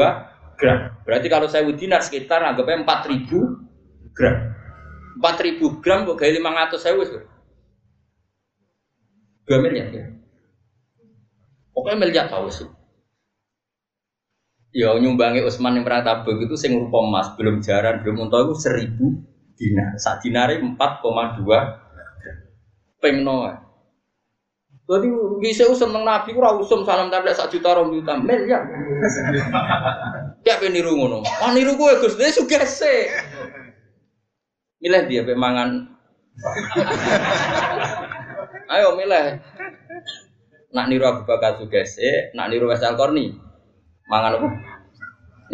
[0.61, 1.01] gram.
[1.09, 4.37] Berarti kalau sewu dinar sekitar anggapnya 4.000 gram.
[5.17, 7.25] 4.000 gram kok gaya 500 sewu sih.
[9.49, 10.05] 2 miliar ya.
[11.73, 12.69] Pokoknya miliar tahu sih.
[14.71, 18.63] Ya nyumbangi Usman yang pernah tabung itu sing rupa emas, belum jaran, belum untuk itu
[18.63, 19.19] seribu
[19.59, 19.99] dinar.
[19.99, 23.67] Sak dinari 4,2 pengno.
[24.91, 25.07] Jadi
[25.39, 28.67] bisa usum nang Nabi kurang usum salam tablet sak juta rom juta miliar.
[30.51, 31.23] Ya apa niru ngono?
[31.23, 33.07] Wah niru gue Gus, dia sugese.
[34.83, 35.87] Milih dia pe mangan.
[38.75, 39.39] Ayo milih.
[40.75, 43.31] Nak niru Abu Bakar sugese, nak niru Wes Al-Qarni.
[44.11, 44.49] Mangan apa?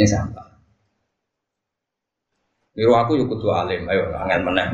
[0.01, 0.49] Ini sampah.
[2.73, 4.65] Niru aku yuk kudu alim, ayo angin meneh.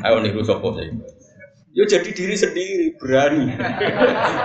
[0.00, 0.88] Ayo niru sapa sih.
[1.76, 3.52] Yo jadi diri sendiri, berani.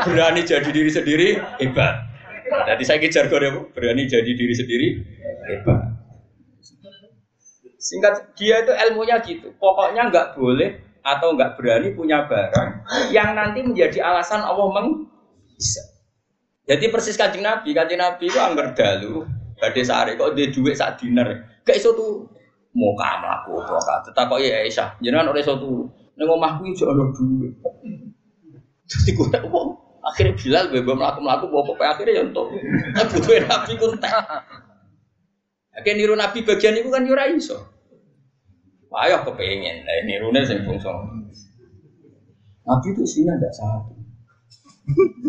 [0.04, 2.11] berani jadi diri sendiri, hebat.
[2.52, 4.88] Jadi saya kejar kode berani jadi diri sendiri,
[5.48, 5.80] hebat.
[7.82, 9.56] Singkat dia itu ilmunya gitu.
[9.58, 15.10] Pokoknya nggak boleh atau nggak berani punya barang yang nanti menjadi alasan Allah meng
[15.58, 15.82] bisa.
[16.70, 19.26] Jadi persis kajian Nabi, kajian Nabi itu angger dalu,
[19.58, 21.26] badai sehari kok dia duit saat dinner,
[21.66, 22.30] kayak itu tuh
[22.72, 25.90] mau kamu aku apa Tetap kok ya Aisyah, jangan oleh suatu
[26.22, 27.54] Neng omahku iki ana duit.
[28.86, 29.68] Dadi gue wong
[30.02, 32.46] akhirnya Bilal bebas melaku melaku bawa pokoknya akhirnya ya untuk
[33.14, 34.14] butuh nabi kuntek.
[35.72, 37.58] Akhirnya niru nabi bagian itu kan yura iso.
[38.92, 40.92] Ayo kepengen, nah nirune sing bungsu.
[42.68, 43.96] Nabi itu isinya ada satu.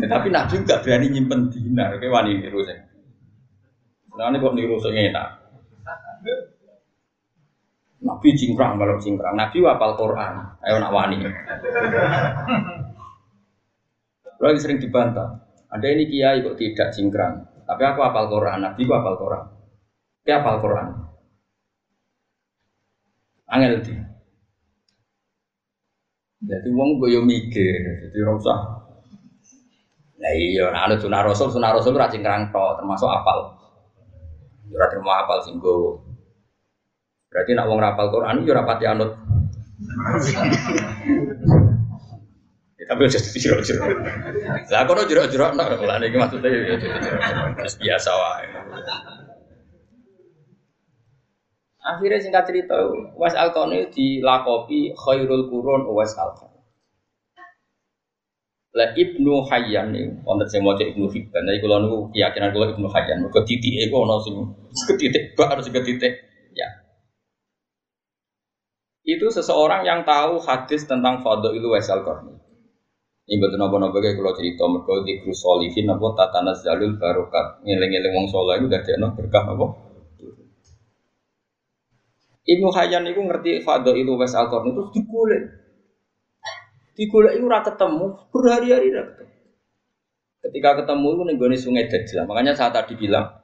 [0.02, 2.82] Ya, tapi Nabi juga berani nyimpen dinar, kayak wani niru sing.
[4.18, 5.28] Nah ini kok niru sing enak.
[8.02, 9.38] Nabi cingkrang kalau cingkrang.
[9.38, 10.34] Nabi wapal Quran.
[10.66, 11.22] Ayo nak wani.
[14.42, 15.38] Lagi sering dibantah.
[15.70, 17.46] Ada ini kiai kok tidak cingkrang.
[17.62, 18.58] Tapi aku apal Quran.
[18.66, 19.44] Nabi ku apal Quran.
[20.26, 20.86] Dia apal Quran.
[23.46, 23.94] Angel di.
[26.42, 28.10] Jadi wong gue yo mikir.
[28.10, 28.82] Jadi rasa.
[30.22, 33.58] Nah iya, nah ada sunah rasul, sunah rasul ora cingkrang to, termasuk apal.
[34.70, 35.58] Ora terima apal sing
[37.32, 39.10] Berarti nak wong rapal Quran yo rapati anut.
[42.92, 43.88] Tapi aja jero-jero.
[44.68, 46.76] Lah kono jero-jero nak ora niki maksudnya ya
[47.80, 48.46] biasa wae.
[51.82, 52.76] Akhirnya singkat cerita,
[53.16, 56.60] Was Alkoni dilakopi khairul kurun Was Alkoni.
[58.76, 62.88] Lah Ibnu Hayyan nih, wonten sing maca Ibnu Hibban, nek kula niku keyakinan kula Ibnu
[62.92, 64.36] Hayyan, mergo titike iku ana sing
[64.88, 66.12] ketitik bak harus ketitik.
[66.52, 66.68] Ya,
[69.02, 72.41] itu seseorang yang tahu hadis tentang ilu Waisal Qarni.
[73.22, 78.12] Ini betul nopo nopo kayak kalau cerita mereka di krusolihin nopo tatanas jalul barokat ngeleng-ngeleng
[78.18, 79.66] wong soleh itu dari nopo berkah nopo.
[82.42, 83.62] Ibnu Hayyan itu ngerti
[83.94, 85.42] ilu Waisal Qarni itu digolek.
[86.98, 89.30] Digolek itu ora ketemu berhari-hari ketemu.
[90.42, 92.26] Ketika ketemu itu nih sungai Dajjal.
[92.26, 93.42] Makanya saat tadi bilang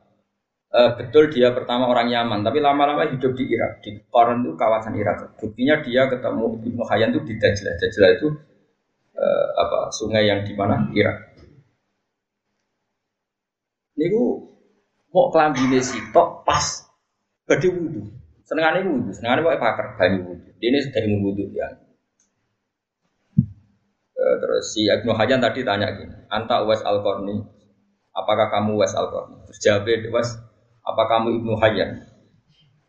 [0.69, 3.81] Uh, betul dia pertama orang Yaman, tapi lama-lama hidup di Irak.
[3.81, 5.41] Di Koran itu kawasan Irak.
[5.41, 7.73] Buktinya dia ketemu Ibnu Hayyan itu di Dajjal.
[7.81, 8.29] Dajjal itu
[9.19, 11.35] uh, apa sungai yang di mana Irak.
[13.99, 14.47] Niku
[15.11, 16.87] mau kelambine sitok pas
[17.51, 18.03] badhe wudu.
[18.47, 20.51] Senengane wudu, senengane pokoke pakar banyu wudu.
[20.63, 21.69] Ini sudah ilmu ya.
[24.19, 27.39] Uh, terus si Ibnu Hayyan tadi tanya gini, "Anta Uwais Al-Qarni,
[28.11, 30.31] apakah kamu Uwais Al-Qarni?" Terus jawabnya, "Uwais,
[30.83, 31.91] apa kamu Ibnu Hayyan?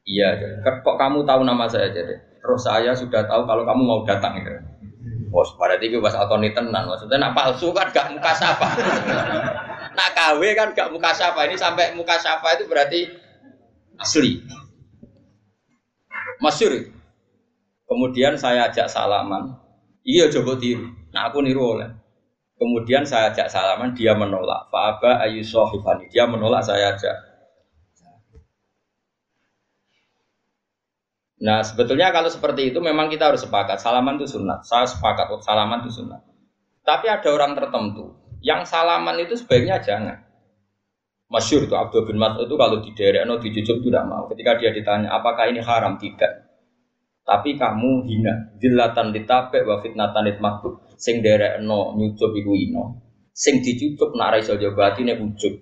[0.10, 0.30] Iya,
[0.66, 2.18] kok kamu tahu nama saya jadi?
[2.42, 4.58] Terus saya sudah tahu kalau kamu mau datang gitu.
[5.30, 8.66] Bos, pada tiga pas alkoni tenan, maksudnya nak palsu kan gak muka sapa.
[9.98, 11.46] nak KW kan gak muka sapa.
[11.46, 13.06] Ini sampai muka sapa itu berarti
[14.02, 14.42] asli.
[16.42, 16.74] Masyur.
[17.86, 19.54] Kemudian saya ajak salaman.
[20.02, 20.90] Iya coba tiru.
[21.14, 21.90] Nah aku niru oleh.
[22.60, 24.68] Kemudian saya ajak salaman, dia menolak.
[24.68, 26.12] Fa'aba ayu sohifani.
[26.12, 27.29] Dia menolak, saya ajak.
[31.40, 34.68] Nah sebetulnya kalau seperti itu memang kita harus sepakat salaman itu sunat.
[34.68, 36.20] Saya sepakat oh, salaman itu sunat.
[36.84, 40.20] Tapi ada orang tertentu yang salaman itu sebaiknya jangan.
[41.30, 44.26] Masyur itu Abdul bin Mas'ud itu kalau di daerah no dijujuk tidak mau.
[44.28, 46.50] Ketika dia ditanya apakah ini haram tidak.
[47.30, 48.58] tapi kamu hina.
[48.58, 50.98] Dilatan ditabek wa fitnatan ditmakbub.
[50.98, 51.22] Sing
[51.62, 53.06] no nyucup iku ino.
[53.30, 55.54] Sing dicucup nak ra iso jaga atine ujub.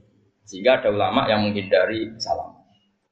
[0.47, 2.56] Sehingga ada ulama yang menghindari salam.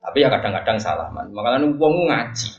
[0.06, 1.34] Tapi ya kadang-kadang salaman.
[1.34, 2.50] Makanya wong ngaji.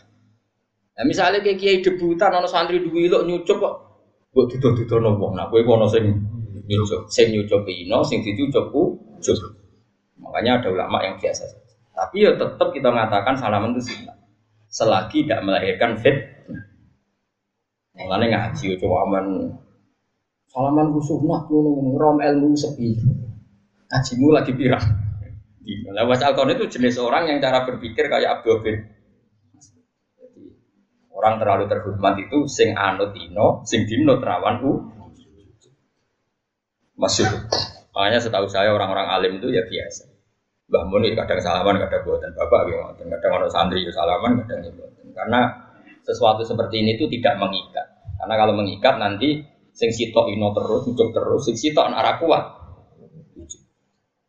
[0.97, 3.75] Nah, misalnya kayak kiai debutan, ono santri duwi ilok nyucup kok,
[4.33, 5.37] buat tutur-tutur wong.
[5.37, 6.09] Nah, gue kono sing
[6.67, 9.39] nyucup, sing nyucup ino, sing dicucup ujub.
[10.19, 11.45] Makanya ada ulama yang biasa.
[11.97, 14.17] Tapi ya tetap kita mengatakan salaman itu sunnah.
[14.69, 16.17] Selagi tidak melahirkan fit.
[17.97, 19.27] Mengenai ngaji coba aman
[20.53, 22.93] salaman ku sunnah ngono rom ilmu sepi.
[23.89, 25.06] Ngajimu lagi pirang.
[25.67, 28.77] Lewat Alkon itu jenis orang yang cara berpikir kayak Abdul bin
[31.17, 34.73] Orang terlalu terhormat itu sing anut ino, sing dino terawan u.
[37.01, 37.27] Masuk.
[37.97, 40.13] Makanya setahu saya orang-orang alim itu ya biasa.
[40.69, 44.71] Mbah Mun kadang salaman, kadang buatan bapak, kadang kadang orang santri ya salaman, kadang ya
[44.77, 45.05] buatan.
[45.17, 45.41] Karena
[46.05, 47.87] sesuatu seperti ini itu tidak mengikat.
[48.21, 49.41] Karena kalau mengikat nanti
[49.73, 52.45] sing sitok ino terus, muncul terus, sing sitok arah kuat.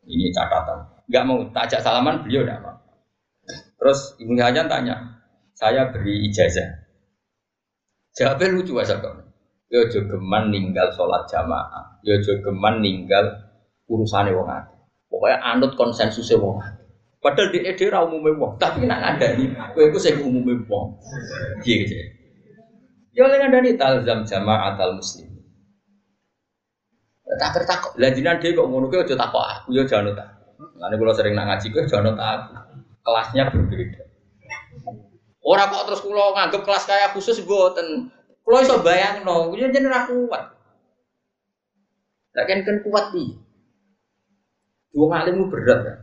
[0.08, 0.97] Ini catatan.
[1.08, 2.76] Gak mau tajak salaman, beliau tidak mau.
[3.78, 5.24] Terus Ibu Hajan tanya,
[5.56, 6.88] saya beri ijazah.
[8.18, 9.14] Jawabnya lucu aja kok.
[9.68, 12.02] Yo ya jogeman ninggal sholat jamaah.
[12.02, 13.30] Yo ya jogeman ninggal
[13.86, 14.80] urusannya wong akeh.
[15.08, 16.88] Pokoknya anut konsensus wong akeh.
[17.22, 20.98] Padahal di ede ra umume wong, tapi nak ngandani kowe iku sing umume wong.
[21.62, 21.94] Piye gitu.
[23.14, 25.30] Ya oleh ngandani talzam al muslim.
[27.38, 27.94] Tak tertakok.
[28.00, 30.37] Lah jinan dhewe kok ngono kuwi takok aku ya jangan tak.
[30.58, 32.54] Lan kula sering nak ngaji jangan tak aku.
[33.06, 34.04] Kelasnya berbeda.
[35.48, 38.12] Orang kok terus kulo nganggep kelas kayak khusus mboten.
[38.44, 40.44] Kulo iso bayangno, yo jeneng ra kuat.
[42.36, 43.26] Lagi kan kuat di.
[44.92, 45.98] Dua ngalimmu berat kan.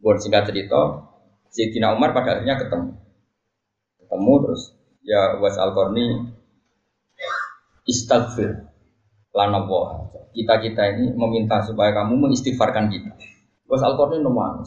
[0.00, 1.08] Buat singkat cerita,
[1.50, 2.94] Sayyidina Umar pada akhirnya ketemu.
[4.00, 4.62] Ketemu terus
[5.04, 6.30] ya was al -Qarni,
[7.84, 8.70] istighfar
[9.34, 9.60] lana
[10.30, 13.12] Kita kita ini meminta supaya kamu mengistighfarkan kita.
[13.70, 14.66] Was al -Qarni nomor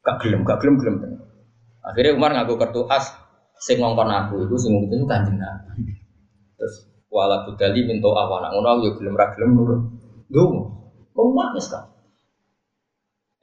[0.00, 0.96] Gak gelem, gak gelem, gelem.
[1.84, 3.12] Akhirnya Umar ngaku kartu as,
[3.60, 5.94] sing ngongkon aku itu sing itu kanjeng Nabi.
[6.56, 6.74] Terus
[7.12, 9.80] wala budali minta awana ngono yo gelem ra gelem nurut.
[10.32, 10.44] Lho,
[11.14, 11.86] nangis kan.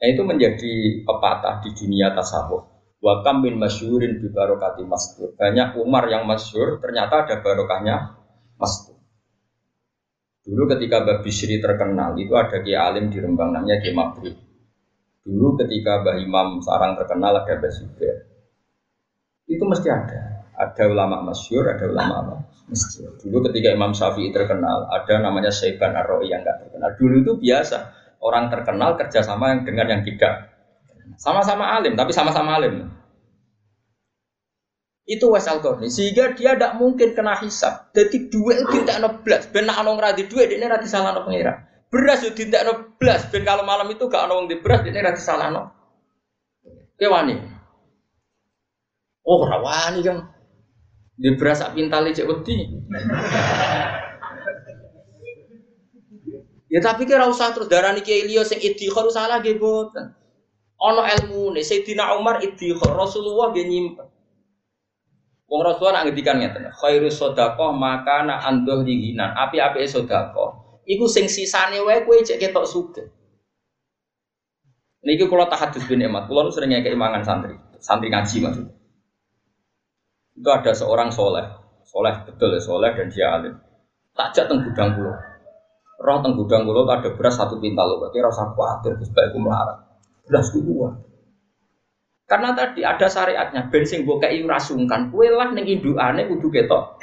[0.03, 0.73] Nah itu menjadi
[1.07, 2.67] pepatah di dunia tasawuf.
[2.99, 5.31] Wa kam min masyhurin bi barokati mastur.
[5.35, 8.19] Banyak Umar yang masyhur ternyata ada barokahnya
[8.59, 8.99] mastur.
[10.43, 14.31] Dulu ketika Mbak Bishri terkenal itu ada Kiai Alim di Rembang namanya Kiai Mabri.
[15.23, 17.71] Dulu ketika Mbah Imam Sarang terkenal ada Mbah
[19.47, 20.19] itu mesti ada.
[20.53, 22.35] Ada ulama masyur, ada ulama apa?
[22.69, 23.17] Masyur.
[23.19, 26.89] Dulu ketika Imam Syafi'i terkenal, ada namanya Syaiban ar yang nggak terkenal.
[26.95, 27.77] Dulu itu biasa
[28.23, 30.53] orang terkenal kerjasama yang dengan yang tidak.
[31.19, 32.87] Sama-sama alim, tapi sama-sama alim.
[35.03, 35.59] Itu was al
[35.91, 37.91] sehingga dia tidak mungkin kena hisap.
[37.91, 41.72] Jadi dua itu tidak no belas, benar anong dua ini radi salah pengira.
[41.93, 45.21] Beras itu tidak no belas, ben kalau malam itu gak anong di beras ini radi
[45.21, 45.69] salah no.
[46.97, 47.37] Kewani.
[49.21, 50.25] Oh, rawani kan.
[51.13, 52.65] Di berasa pintali cek wedi.
[56.73, 60.17] ya tapi kira usah terus darah niki Ilio sing idhikhar salah nggih boten.
[60.81, 64.09] Ana ilmune Sayyidina Umar idhikhar Rasulullah nggih nyimpen.
[65.45, 69.37] Wong Rasulullah ngendikan ngeten, khairu sedekah makana anduh dihinan.
[69.37, 73.07] Api-api sedekah iku sing sisane wae kowe cek ketok sugih.
[75.03, 78.73] Niki kula tahadus bin Emat, kula sering ngekek imangan santri, santri ngaji maksudnya
[80.33, 81.45] itu ada seorang soleh,
[81.85, 83.53] soleh betul ya soleh dan dia alim.
[84.13, 85.13] Takjak teng gudang kulo,
[86.01, 89.77] roh teng gudang kulo ada beras satu pintal loh, berarti rasa khawatir terus baikku melarat.
[90.25, 90.93] Beras kuat.
[92.23, 96.97] Karena tadi ada syariatnya, bensin gue kayak rasungkan, kue lah neng induane kudu ketok.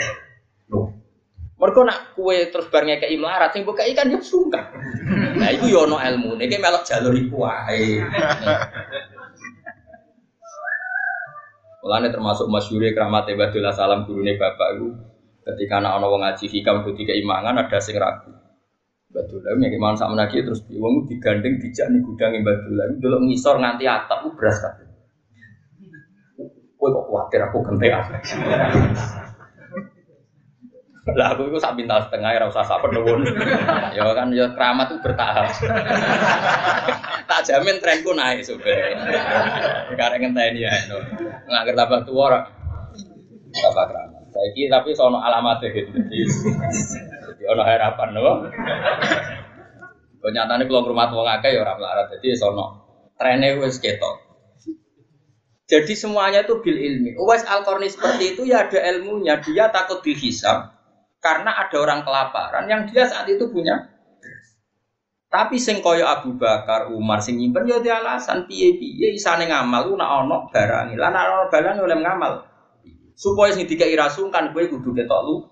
[1.60, 4.64] Mereka nak kue terus barengnya kayak melarat, sing buka ikan ya sungkan.
[5.36, 7.44] Nah itu yono ilmu, nih kayak melok jalur iku
[11.80, 14.88] Mulane termasuk masyure keramat Ibadullah salam gurune bapak itu
[15.48, 18.32] ketika anak ana wong ngaji hikam kudu keimangan ada sing ragu.
[19.12, 23.84] Ibadullah yang gimana sama lagi terus wong digandeng dijak nih gudang itu dulu ngisor nganti
[23.88, 24.88] atap beras kabeh.
[26.80, 28.04] Kowe kok khawatir aku gentean.
[31.08, 33.24] Lah aku itu sak bintang setengah ya usah sak penuhun.
[33.96, 35.48] ya kan ya keramat itu bertahap.
[37.30, 39.00] tak jamin trenku naik sebenarnya.
[39.96, 40.72] Karena ngenteni ya.
[41.48, 42.40] Nggak kerja tambah tua ora.
[43.48, 44.22] Tambah keramat.
[44.28, 45.88] Saiki tapi sono alamat gitu.
[45.88, 48.36] Jadi ono harapan loh.
[50.20, 52.06] Kenyataannya kalau rumah tua ngake ya orang melarat.
[52.12, 52.64] Jadi sono
[53.16, 54.28] trennya wes ketok.
[55.64, 57.16] Jadi semuanya itu bil ilmi.
[57.16, 59.40] Uwais al seperti itu ya ada ilmunya.
[59.40, 60.79] Dia takut dihisap
[61.20, 63.92] karena ada orang kelaparan yang dia saat itu punya.
[65.30, 70.50] Tapi sing Abu Bakar, Umar sing nyimpen ya alasan piye-piye isane ngamal ku nak ono
[70.50, 70.98] barang.
[70.98, 72.32] Lah nak ono barang oleh ngamal.
[73.14, 75.46] Supaya sing dikai rasungkan kowe kudu ketok lu.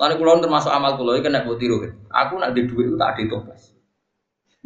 [0.00, 1.78] Lan kula termasuk amal kula iki nek tiru.
[2.10, 3.70] Aku nak di dhuwit ku tak ada toples.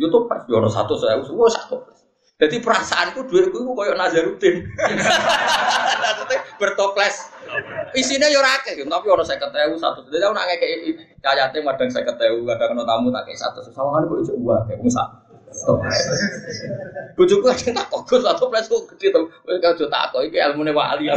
[0.00, 1.95] Yo toples yo ono 100 saya wis satu.
[2.36, 4.60] Jadi perasaanku duitku itu koyo Nazarudin.
[6.60, 7.32] bertoples.
[7.96, 10.04] Isinya yo rakeh, tapi orang saya ketemu satu.
[10.12, 13.64] Jadi aku nak ngekei cayate madang saya ketemu, kadang kena tamu tak kayak satu.
[13.72, 15.00] Sawangan kok iso gua kayak musa.
[17.16, 19.20] Bojoku aja tak kok satu plus kok gede to.
[19.24, 21.08] Kowe kok tak kok iki ilmune wali.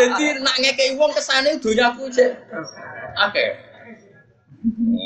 [0.00, 2.34] Jadi nak ngekei wong kesane dunyaku cek.
[3.30, 3.46] Oke.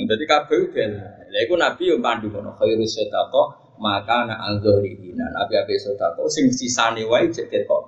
[0.09, 1.14] Jadi kabeh ben.
[1.35, 5.27] Lha iku Nabi yo pandu ngono, khairus sedekah maka ana anzurina.
[5.35, 7.83] Nabi ape sedekah sing sisane wae cek kok.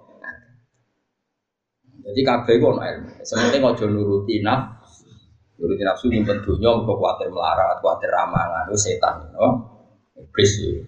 [2.07, 3.23] Jadi kabeh ku ono ilmu.
[3.23, 5.07] Sementing aja nuruti nafsu.
[5.63, 9.47] Nuruti nafsu nyimpen donya kok kuwatir melarat, kuwatir ramangan, setan, no?
[10.19, 10.83] Iblis.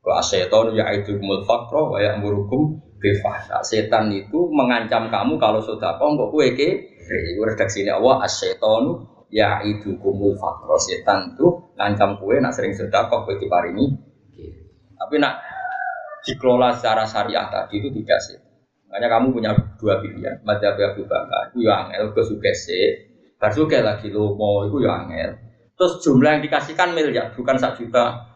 [0.00, 3.60] Kok setan ya itu kumul faqra wa ya'murukum bil fahsya.
[3.60, 6.68] Setan itu mengancam kamu kalau sedekah kok kowe ke
[7.10, 13.08] Iku redaksine Allah as-syaitanu ya itu kumul fakro setan tuh ngancam kue nak sering sedekah
[13.08, 13.86] kue diparingi.
[15.00, 15.40] Tapi nak
[16.26, 18.38] dikelola secara syariah tadi itu tidak sih.
[18.90, 22.82] Makanya kamu punya dua pilihan madzhab Abu Bakar itu yang angel ke sugese
[23.40, 25.38] bar lagi lo mau itu yang angel.
[25.78, 28.28] Terus jumlah yang dikasihkan miliar bukan satu juta.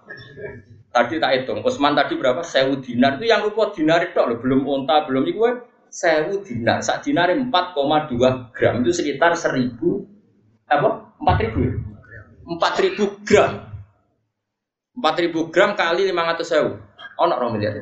[0.95, 2.41] Tadi tak hitung Usman tadi berapa?
[2.47, 3.19] Sewu dinar.
[3.19, 5.43] Itu yang rupa dinar itu loh belum unta belum itu
[5.91, 6.81] sewu dinar.
[6.81, 10.14] Sak dinar 4,2 gram itu sekitar seribu
[10.81, 10.89] apa?
[11.21, 11.59] Empat ribu.
[11.65, 12.21] Ya?
[12.45, 13.53] Empat ribu gram.
[14.95, 16.79] Empat ribu gram kali lima ratus sewu.
[17.19, 17.79] Oh, nak miliar.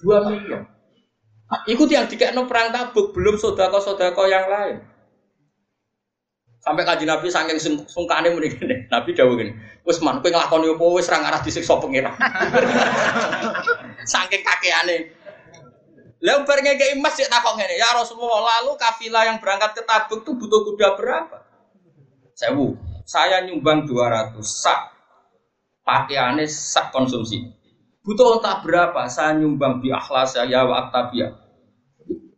[0.00, 0.74] Dua miliar.
[1.68, 4.76] Ikut yang no perang tabuk belum sodako-sodako yang lain.
[6.64, 8.76] Sampai kaji Nabi saking sungkane muni gini.
[8.92, 9.52] Nabi jauh gini.
[9.84, 12.16] Wes man, kowe nglakoni opo wis ra ngarah disiksa pengira.
[14.16, 15.12] saking kakeane.
[16.24, 20.24] Lah bar ngekeki emas sik takok ngene, ya Rasulullah, lalu kafilah yang berangkat ke Tabuk
[20.24, 21.43] tuh butuh kuda berapa?
[22.34, 22.78] Sewu.
[23.06, 24.92] Saya nyumbang 200 sak.
[25.84, 27.40] Pakaiannya sak konsumsi.
[28.04, 29.08] Butuh tak berapa?
[29.08, 31.44] Saya nyumbang di akhlas saya wa aktabia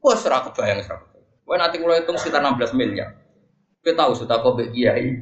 [0.06, 1.02] wah serah kebayang serah
[1.42, 3.10] wah nanti mulai hitung sekitar 16 miliar.
[3.82, 5.14] Kita tahu sudah kau kiai?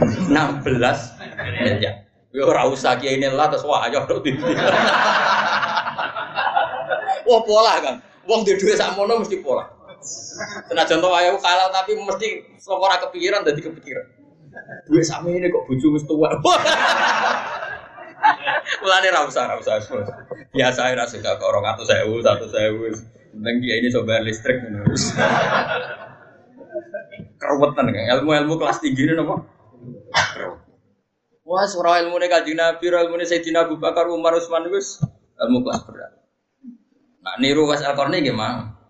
[0.00, 1.94] 16 miliar.
[2.32, 4.24] Yo ora usah kiai ini lah terus wah ayo dok
[7.28, 7.94] Wah pola kan.
[8.24, 9.68] Wong di duit sakmono mesti pola.
[10.02, 14.06] Senajan contoh ayo kalah tapi mesti ora kepikiran dadi kepikiran.
[14.90, 16.28] Duit sami ini kok bojo wis tuwa.
[18.82, 19.78] Mulane ra usah ra usah.
[20.52, 21.50] Biasa ora suka kok
[21.86, 23.22] 200.000, 100.000.
[23.32, 24.84] Penting dia ini coba listrik ngono.
[27.40, 29.40] Keruwetan kan ilmu-ilmu kelas tinggi ini nopo?
[31.42, 35.02] Wah, surah ilmu ini kaji Nabi, ilmu ini Sayyidina Abu Bakar, Umar, Usman, wis
[35.42, 36.12] ilmu kelas berat.
[37.22, 38.81] Nah, niru was al gimana?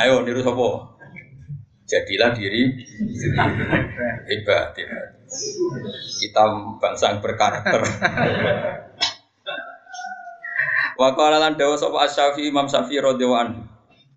[0.00, 0.96] Ayo niru sopo.
[1.84, 2.72] Jadilah diri
[4.30, 5.10] hebat, hebat.
[6.20, 6.42] Kita
[6.80, 7.80] bangsa yang berkarakter.
[10.96, 13.60] Wa qala lan dawa sapa Asy-Syafi'i Imam Syafi'i radhiyallahu anhu.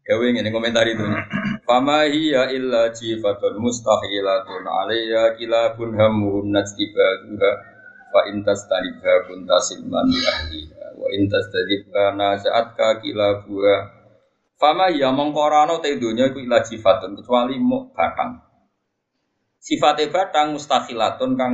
[0.06, 1.04] Dawe ngene komentar itu.
[1.66, 7.74] Fama hiya illa jifatun mustahilatun alayya kilabun hamun najtibaha
[8.16, 13.95] fa intas tanibha kunta silman li ahliha wa intas tadibha nasa'atka kilabuha
[14.56, 18.40] Fama ya mengkorano te dunya iku ila sifatun kecuali mau batang.
[19.60, 21.54] Sifatnya batang mustakhilatun kang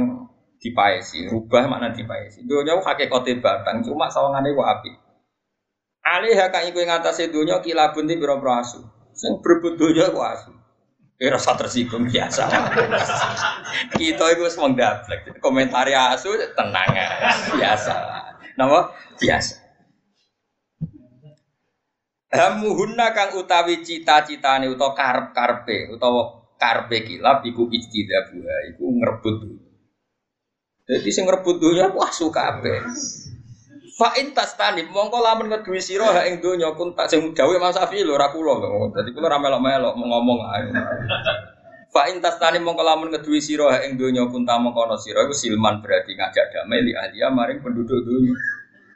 [0.62, 2.46] dipaesi, rubah makna dipaesi.
[2.46, 4.92] Dunya ku hakikate batang, cuma sawangane ku api.
[6.06, 8.86] Alih kang iku ing atase dunya kilabun di pira-pira asu.
[9.18, 10.54] Sing berebut dunya ku asu.
[11.22, 12.50] Eh rasa tersinggung biasa.
[13.98, 15.38] Kita itu semang daplek.
[15.38, 17.06] Komentari asu tenang ya.
[17.54, 17.94] Biasa.
[18.58, 18.90] Napa?
[19.22, 19.61] Biasa.
[22.32, 29.38] Hamuhunna kang utawi cita-citane utawa karep-karepe utawa karepe kilap iku ijtidabuha iku ngrebut
[30.88, 32.80] Jadi sing ngrebut dunya wah suka kabeh.
[34.00, 37.76] Fa in tastanib mongko lamun ngeduwi sira ha ing donya kun tak sing gawe Mas
[37.76, 38.90] Safi lho ora kula lho.
[38.96, 40.72] Dadi kula ora melok-melok ngomong ae.
[41.92, 45.36] Fa in tastanib mongko lamun ngeduwi sira ha ing donya kun ta mongko sira iku
[45.36, 48.34] silman berarti ngajak damai li ahliya maring penduduk dunya.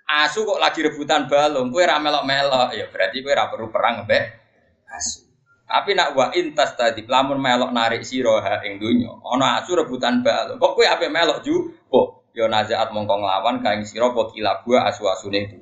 [0.06, 4.24] Asu kok lagi rebutan balung, kue ra melok-melok, ya berarti kue ra perlu perang mbek
[4.94, 5.26] asu.
[5.66, 10.62] Tapi nak wa intas tadi, lamun melok narik siroha ing dunya, ana asu rebutan balung.
[10.62, 11.74] Kok kue ape melok ju?
[11.90, 15.58] Kok yo nazaat mongko nglawan kaing sira apa kila gua asu-asune itu.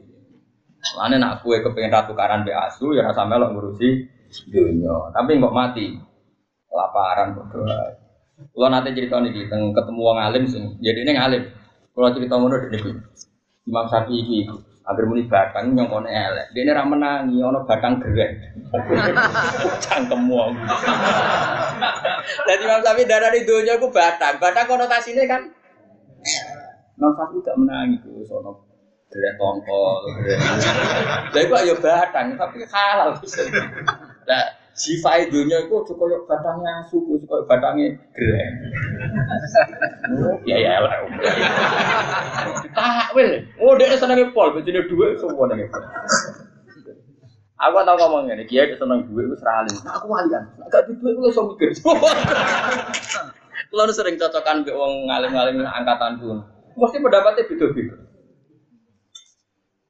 [1.00, 3.90] Lane nak kue kepengen ratu karan be asu ya rasa melok ngurusi
[4.52, 5.16] dunia.
[5.16, 5.96] Tapi nggak mati.
[6.68, 7.96] Kelaparan berdoa.
[8.50, 10.44] Kalau nanti cerita nih, ketemu wong alim.
[10.82, 11.44] Jadi ini ngalim.
[11.94, 12.82] Kalau cerita ngono di
[13.64, 14.40] Imam Syafi'i iki
[14.84, 16.52] agar muni batang nyongkone elek.
[16.52, 18.36] Dene ra menangi ana batang gerek.
[19.84, 20.36] Cangkemmu.
[22.44, 24.36] Dadi Imam Syafi'i darani donya ku batang.
[24.40, 25.42] Batang konotasinya kan
[27.00, 28.52] Imam Syafi'i gak menangi ku sono
[29.08, 30.04] gerek tongkol.
[31.32, 33.16] Lah iku ayo batang tapi halal.
[34.28, 38.54] Lah Sifai dunia itu cukup batangnya suku, cukup batangnya gereng.
[40.50, 41.06] Ya ya lah.
[42.74, 43.46] Takwil.
[43.62, 45.84] Oh dia seneng pol, begini dua semua seneng pol.
[47.64, 49.78] Aku tau ngomong ini, dia seneng duit, itu seraling.
[49.88, 51.72] Aku walian, gak di duit, aku langsung mikir.
[53.72, 56.44] Kalau sering cocokan be wong ngalim-ngalim angkatan pun,
[56.76, 57.96] mesti pendapatnya beda-beda.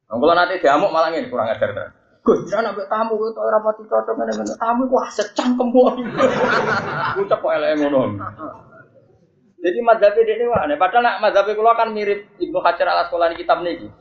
[0.06, 1.90] Kalau nanti diamuk malah ini kurang ajar kan.
[2.24, 6.00] Gus, jangan ambil tamu itu orang mati cocok mana tamu wah secangkem wae.
[7.20, 8.16] Ucap kok elek ngono.
[9.60, 13.60] Jadi madzhab ini wah, padahal nak madzhab kula kan mirip Ibnu Hajar al Asqalani kitab
[13.60, 13.92] niki.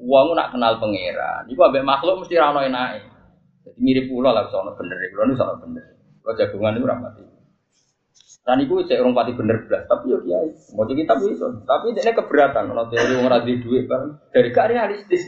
[0.00, 2.64] Wong nak kenal pangeran, iku ambek makhluk mesti ra ono.
[2.64, 5.84] Jadi mirip kula lah sono bener, kula niku sono bener.
[6.24, 7.24] Kula jagungan niku ra mati.
[8.48, 11.52] Dan itu cek orang pati bener belas, tapi yo kiai, mau jadi kita bisa.
[11.68, 15.20] Tapi ini keberatan, kalau teori orang radhi duit kan dari gak realistis.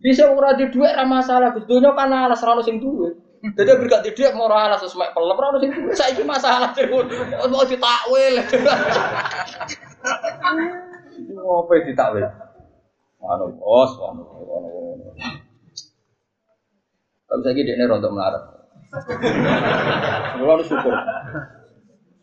[0.00, 1.68] Bisa ora di dhuwit ra masalah, Gus.
[1.68, 3.12] Donya kan alas ra sing duwe.
[3.40, 5.92] Jadi berkat di dhuwit mau alas sesuai pelem ra ono sing duwe.
[5.92, 6.72] Saiki masalah
[7.52, 8.34] mau ditakwil.
[11.36, 12.24] Ngopo ditakwil?
[13.20, 14.68] Anu bos, anu anu.
[17.28, 18.42] Tapi saya gini rontok melarat.
[20.40, 20.96] Kalau syukur.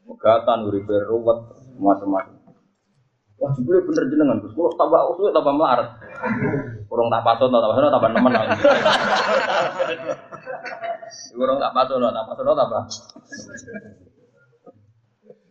[0.08, 1.40] Megatan, uripe ruwet,
[1.78, 2.37] macam-macam.
[3.38, 4.54] Wah, jebule bener jenengan, Gus.
[4.58, 5.94] Kulo tambah usul tambah melarat.
[6.90, 8.34] Kurang tak pasono, tak pasono tambah nemen.
[11.38, 12.84] Kurang tak pasono, tak pasono tambah.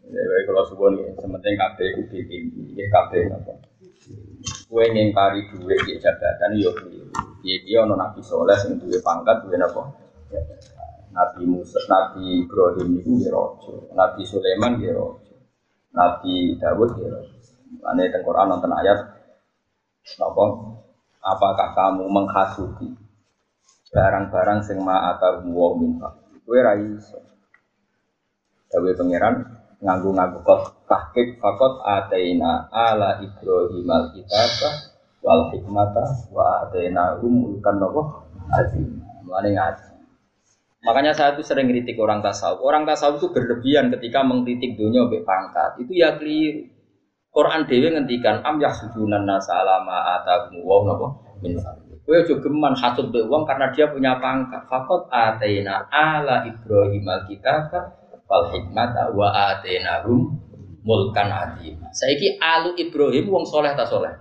[0.07, 3.53] Ya, baik kalau subuh nih, sementing kabeh kudu tinggi, ya kabeh apa.
[4.67, 6.71] Kue ngingkari duit di jabatan, yo
[7.47, 9.83] Iya, dia ono nabi soleh sing duwe pangkat, duwe apa?
[11.15, 15.33] Nabi Musa, Nabi Ibrahim itu ya rojo, Nabi Sulaiman ya rojo,
[15.95, 17.36] Nabi Dawud ya rojo.
[17.87, 18.99] Ane teng Quran nonton ayat
[20.23, 20.45] apa?
[21.27, 22.89] Apakah kamu menghasuti
[23.91, 25.99] barang-barang sing ma atau wa min
[26.47, 27.19] Kowe ra iso.
[28.71, 29.35] Dawe pangeran
[29.83, 34.75] nganggo-nganggo kok tahqiq fakot ataina ala Ibrahim al kitabah
[35.27, 39.03] wal hikmata wa ataina umulkan nopo azim.
[39.27, 39.87] Mulane ngaji.
[40.87, 42.63] Makanya saya itu sering kritik orang tasawuf.
[42.63, 45.71] Orang tasawuf itu berlebihan ketika mengkritik dunia sampai pangkat.
[45.83, 46.71] Itu ya keliru.
[47.37, 51.07] Quran dewi ngendikan am yahsudunan nasa alama atakum wa napa
[51.45, 51.53] min
[52.07, 54.63] Kowe aja geman hasud mbek wong karena dia punya pangkat.
[54.71, 57.67] Fakot atena ala Ibrahim alkitab
[58.31, 60.39] wal hikmata wa atenahum
[60.87, 61.83] mulkan azim.
[61.91, 64.15] Saiki alu Ibrahim wong soleh ta soleh.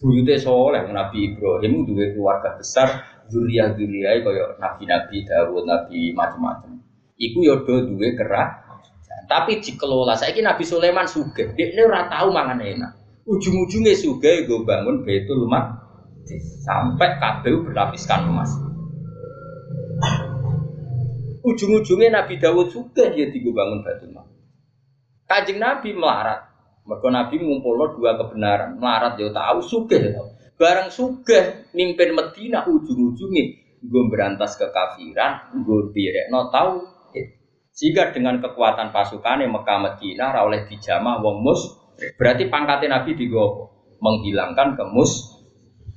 [0.00, 2.88] Buyute soleh Nabi Ibrahim duwe keluarga besar,
[3.28, 6.80] zuriya-zuriyah kaya nabi-nabi Dawud, nabi macam-macam.
[7.20, 8.71] Iku yo do duwe kerak
[9.32, 10.20] tapi dikelola.
[10.20, 11.08] Ini Nabi Sulaiman.
[11.08, 12.92] Dia ini ora tahu mangan enak.
[13.24, 15.80] Ujung-ujungnya suge gue bangun betul mak
[16.68, 18.52] sampai kabel berlapiskan emas.
[21.40, 24.28] Ujung-ujungnya Nabi Dawud suge dia tiga bangun betul mak.
[25.32, 26.52] Kajing Nabi melarat.
[26.82, 28.76] Mereka Nabi ngumpul dua kebenaran.
[28.76, 30.12] Melarat dia tahu suge.
[30.60, 36.91] Barang suge mimpin Medina ujung-ujungnya gue berantas kekafiran, gue direk no tahu
[37.72, 41.60] jika dengan kekuatan pasukan yang Mekah Medina oleh dijamah wong mus,
[42.20, 45.40] berarti pangkatnya Nabi digopo menghilangkan kemus.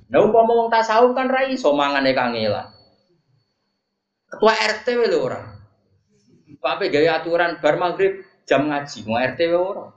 [0.08, 2.72] Nah umpama wong tasawuf kan rai so mangane kangelan.
[4.32, 5.46] Ketua RT lho orang.
[6.64, 9.92] Pape gaya aturan bar maghrib jam ngaji, mau RT orang.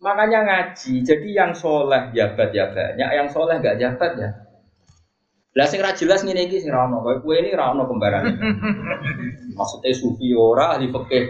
[0.00, 4.49] Makanya ngaji, jadi yang soleh jabat ya banyak, yang soleh gak jabat ya
[5.50, 7.02] lah sing ra jelas ngene iki sing ra ono.
[7.02, 8.22] Kowe ini ra ono kembaran.
[9.58, 11.24] Maksudnya sufi ora, ahli fikih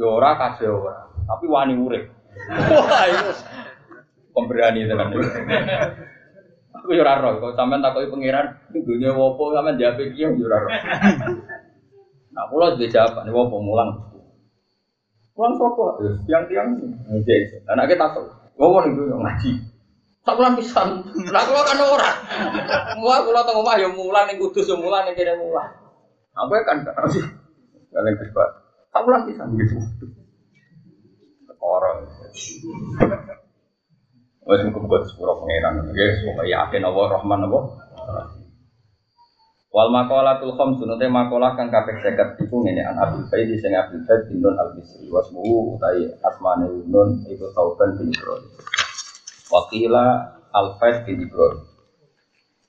[0.00, 0.96] ya ora, kabeh ora.
[1.28, 2.04] Tapi wani urip.
[2.48, 3.32] Wah, itu
[4.32, 5.12] pemberani tenan.
[6.76, 10.56] Aku yo ora roh, kok sampean takoki pangeran, dunya wopo sampean jawab iki yo ora
[10.64, 10.70] roh.
[12.36, 13.90] Nah, kula sudah jawab, ini wopo mulang.
[15.36, 15.86] Mulang sapa?
[16.28, 16.68] Yang tiang.
[17.12, 17.36] Oke.
[17.68, 18.28] Anake takut.
[18.56, 19.75] Wopo niku ngaji.
[20.26, 21.06] Tak pulang pisan.
[21.30, 22.10] Lah kula kan ora.
[22.98, 25.70] Mua kula teng omah ya mulan ning kudus ya mulan ning kene mulan.
[26.34, 26.82] Apa kan
[27.14, 27.22] sih?
[27.94, 28.14] Kalian.
[28.90, 29.78] Tak pulang pisan gitu.
[31.62, 32.10] Orang.
[34.46, 35.90] Wes muga-muga sepuro pangeran.
[35.90, 37.60] Nggih, semoga yakin Allah Rahman apa.
[39.74, 44.08] Wal maqalatul khamsun te maqalah kang kaping 50 iku ngene an Abdul Faid sing Abdul
[44.08, 48.46] Faid bin Nun al-Bisri wasmuhu utai asmane Nun iku Tauban bin Ibrahim.
[49.46, 50.06] Wakila
[50.50, 51.62] al-Faid bin Ibrahim.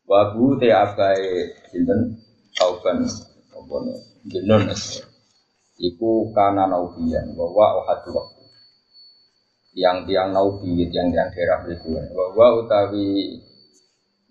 [0.08, 2.16] Wabu te abai sinten
[2.56, 3.04] Tauban
[3.54, 3.76] apa
[4.24, 4.72] bin Nun
[5.78, 8.44] iku kana naubiyan wa wa ahadu waktu
[9.78, 11.94] yang tiang naubi, yang tiang daerah itu.
[12.18, 13.38] Bahwa utawi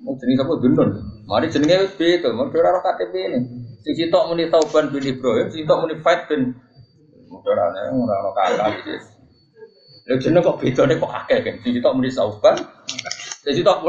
[0.03, 0.90] jenis apa gendon.
[1.30, 3.38] Mari jenenge wis beda, mau ora KTP ini.
[3.86, 6.51] Sing sitok muni Tauban bin Ibrahim, sing sitok muni Faid bin
[7.30, 9.15] ora ana ora ana kakak.
[10.07, 11.54] Lha jeneng kok bedane kok akeh kan.
[11.66, 12.57] Sitok muni Tauban,
[13.42, 13.82] sing sitok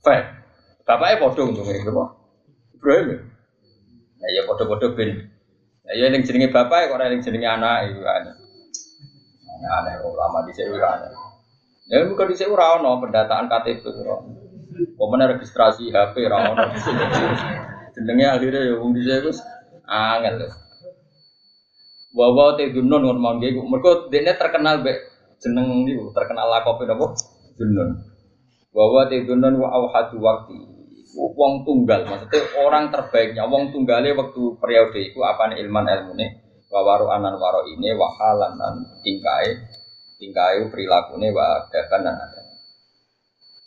[0.00, 0.24] Faid.
[0.86, 2.08] Bapaknya padha untungnya itu kok.
[2.78, 3.18] Ibrahim ya.
[4.16, 5.10] Ya ya padha-padha bin.
[5.84, 8.22] Ya yang jenenge bapak kok ora yang jenenge anak itu kan.
[9.66, 11.10] Aneh ulama di sini aneh.
[11.90, 13.82] Ya bukan di sini rano pendataan KTP
[14.96, 16.54] Pemenang registrasi HP rano.
[17.98, 19.42] Jenengnya akhirnya ya wong sini terus
[19.84, 20.65] angel.
[22.16, 24.96] Wawa teh dunun ngomong dia, mereka dia terkenal be
[25.36, 27.12] jeneng itu terkenal lakope apa?
[27.60, 28.00] Dunun.
[28.72, 30.56] Wawa teh dunun wa awhadu waktu.
[31.16, 36.30] Wong tunggal, maksudnya orang terbaiknya, wong tunggalnya waktu periode itu apa nih ilman ilmu nih?
[36.70, 38.58] wawaru anan waro ini wahalan
[39.06, 39.54] tingkai
[40.18, 42.42] tingkai perilakunya wa dakan dan ada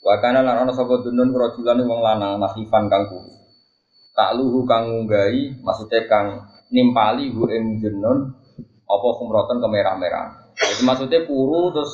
[0.04, 3.32] wakana lan ana sapa dunun rajulan wong lanang nasifan kang kuru
[4.16, 8.36] tak luhu kang ngunggahi maksudnya kang nimpali hu ing dunun
[8.90, 10.50] apa kumroten kemerah-merah.
[10.58, 11.94] Jadi maksudnya kuru terus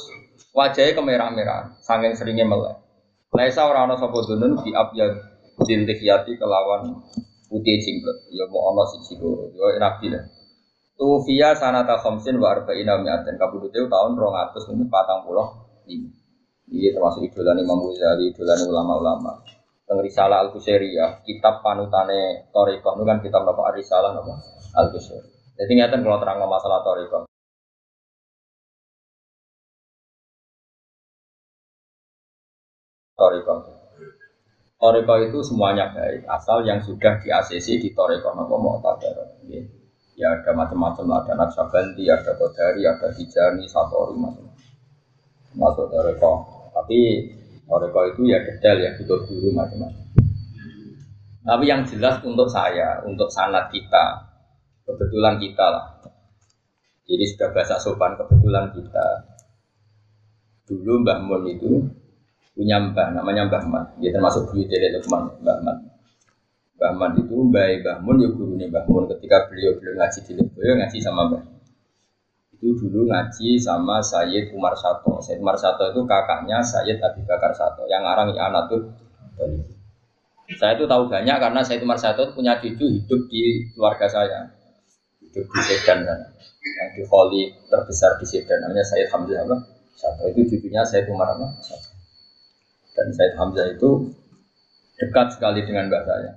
[0.56, 1.76] wajahnya kemerah-merah.
[1.84, 2.80] Saking seringnya melek.
[3.36, 5.12] Laisa ora ana sapa dunun di abyad
[5.60, 7.04] dintikiyati kelawan
[7.52, 9.52] putih jinggot ya mau ana siji loro.
[9.52, 10.24] Ya nabi lah.
[10.96, 13.36] Tufia sanata khamsin wa arba'ina mi'atin.
[13.36, 14.88] Kabudute tahun 245.
[16.66, 19.44] Ini termasuk idolan Imam Ghazali, idolan ulama-ulama.
[19.86, 24.34] Teng Risalah Al-Qusairiyah, kitab panutane Thariqah, itu kan kitab napa Risalah napa
[24.74, 25.35] Al-Qusairiyah.
[25.56, 27.24] Jadi ngeten kalau terang masalah Thariqah.
[33.16, 33.60] Thariqah.
[34.76, 39.16] Thariqah itu semuanya baik, asal yang sudah di ACC di Thariqah napa Mu'tabar.
[40.16, 44.48] Ya ada macam-macam ada naksabanti ada kodari ada hijani satori macam
[45.56, 47.32] masuk toreko tapi
[47.68, 50.04] toreko itu ya detail ya butuh guru macam-macam
[51.44, 54.35] tapi yang jelas untuk saya untuk sanat kita
[54.86, 55.86] kebetulan kita lah.
[57.06, 59.06] Jadi sudah bahasa sopan kebetulan kita.
[60.66, 61.86] Dulu Mbah Mun itu
[62.58, 63.86] punya mbah namanya Mbah Mat.
[64.02, 65.78] Dia termasuk buyut dari Lukman Mbah Mat.
[66.82, 69.06] Mbah Man itu Mbah Mbah Mun ya guru nih Mbah Mun.
[69.06, 71.44] Ketika beliau beliau ngaji di Leboyo ngaji sama Mbah.
[72.58, 75.22] Itu dulu ngaji sama Sayyid Umar Sato.
[75.22, 77.86] Sayyid Umar Sato itu kakaknya Sayyid Abi Bakar Sato.
[77.86, 78.82] Yang ngarang ya anak tuh.
[80.58, 84.65] Saya itu tahu banyak karena Sayyid Umar Sato punya cucu hidup di keluarga saya
[85.36, 86.28] hidup di Sedan sana
[86.64, 89.56] yang di Kholi terbesar di Sedan namanya Sayyid Hamzah apa
[90.00, 91.52] Sato itu cucunya Sayyid Umar apa
[92.96, 94.16] dan Sayyid Hamzah itu
[94.96, 96.32] dekat sekali dengan mbak saya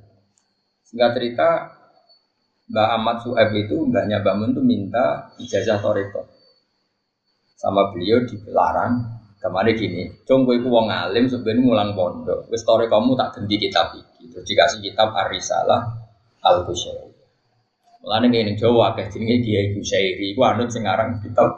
[0.89, 1.49] Singkat cerita,
[2.73, 6.25] Mbak Ahmad Sueb itu, mbaknya Mbak Mun itu minta ijazah toriko.
[7.61, 9.21] Sama beliau dilarang.
[9.39, 12.51] Kemarin gini, cung gue wong alim sebenarnya mulang pondok.
[12.51, 14.35] Wis kamu tak ganti kitab iki.
[14.35, 15.95] Terus dikasih kitab Arisalah
[16.43, 17.18] Al Kusyairi.
[18.03, 21.51] Mulane ngene Jawa akeh jenenge Kiai Kusyairi iku anut sing aran kitab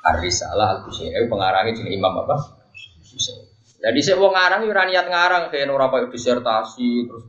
[0.00, 2.36] Arisalah Al Kusyairi pengarangnya jenenge Imam apa?
[3.78, 7.24] Jadi saya wong ngarang yo niat ngarang kayak ora disertasi terus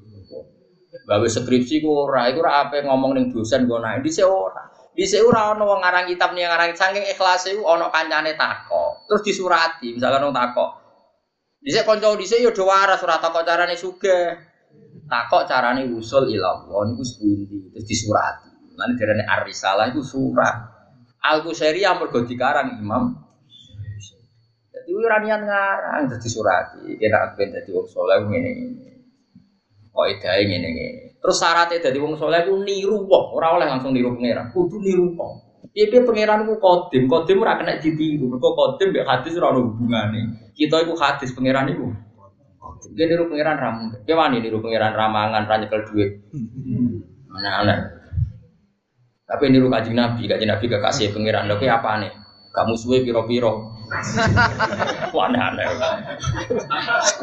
[1.10, 4.66] Gawe skripsi ku ora, iku ora apa ngomong ning dosen go naik di ora.
[4.94, 9.10] Di ora ono wong ngarang kitab ning ngarang saking ikhlas iku ono kancane takok.
[9.10, 10.70] Terus disurati, misalnya nong takok.
[11.62, 14.49] Dhisik kanca dhisik yo do waras ora takok carane sugih.
[15.10, 18.78] Takok carane usul ilah Allah niku sepundi terus disurati.
[18.78, 20.55] Lan derene ar-risalah itu surat.
[21.20, 23.18] Al-Qusairi yang dikarang Imam.
[24.70, 26.95] Jadi ora niat ngarang dadi surati.
[27.01, 28.51] Kira ben dadi wong saleh ngene
[29.99, 31.03] kok edae ngene ngene.
[31.20, 35.12] Terus syaratnya dari wong soleh ku niru wong, ora oleh langsung niru pangeran, kudu niru
[35.20, 35.34] wong.
[35.76, 39.68] Piye piye pangeran ku kodim, kodim ora kena ditiru, mergo kodim mbek hadis ora ono
[39.68, 40.53] hubungane.
[40.55, 41.91] Kita iku hadis pangeran iku.
[42.96, 43.86] Dia niru pangeran ramu.
[44.08, 46.12] Dia wani niru pangeran ramangan, ra nyekel duit.
[47.28, 47.76] Mana-mana.
[49.30, 52.12] Tapi niru kajing Nabi, kajing Nabi gak kasih pangeran lho apa nih?
[52.50, 53.78] Kamu suwe piro-piro.
[55.14, 55.66] Aneh-aneh.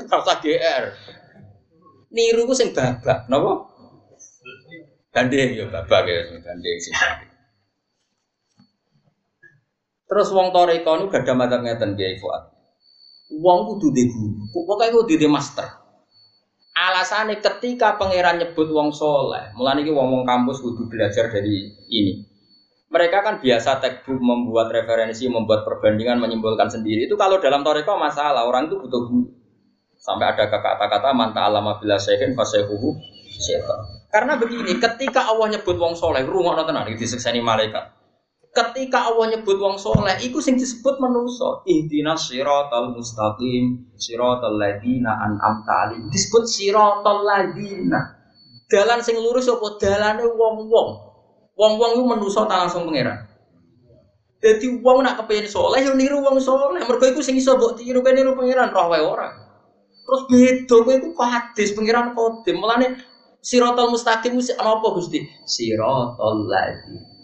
[0.06, 0.84] Rasa GR
[2.16, 3.68] niru ku sing babak, napa?
[5.12, 6.92] Gandeng ya babak ya gandeng sing
[10.06, 12.14] Terus wong toreko nu gak ada madzhab ngeten Kiai.
[13.26, 14.46] Wong kudu di guru.
[14.54, 15.66] Pokoknya kudu di master.
[16.76, 22.20] Alasannya ketika pangeran nyebut wong soleh, mulai ini wong wong kampus kudu belajar dari ini.
[22.92, 27.10] Mereka kan biasa textbook membuat referensi, membuat perbandingan, menyimpulkan sendiri.
[27.10, 29.26] Itu kalau dalam toreko masalah, orang itu butuh guru.
[29.96, 32.94] Sampai ada kata-kata manta alama bila syaihin fasehuhu.
[34.12, 37.95] Karena begini, ketika Allah nyebut wong soleh, rumah tenan disekseni malaikat.
[38.56, 41.60] Ketika Allah nyebut wong soleh, itu sing disebut manusia.
[41.68, 46.08] Ihdina siratal mustaqim, siratal ladina an'amta alim.
[46.08, 48.16] Disebut siratal ladina.
[48.64, 50.88] Dalan sing lurus apa dalane wong-wong.
[51.52, 53.28] Wong-wong itu manusia tak langsung pangeran.
[54.40, 56.80] Jadi wong nak kepengen soleh, yo niru wong soleh.
[56.80, 59.36] Mergo iku sing iso mbok tiru kan niru pangeran roh wae ora.
[60.00, 62.56] Terus beda kowe iku kok hadis pangeran kodim.
[62.56, 62.96] Mulane
[63.44, 65.20] siratal mustaqim ana apa Gusti?
[65.44, 67.15] Siratal ladina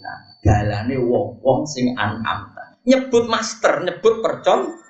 [0.43, 2.83] dalane wong-wong sing an'amta.
[2.83, 4.83] Nyebut master, nyebut percon.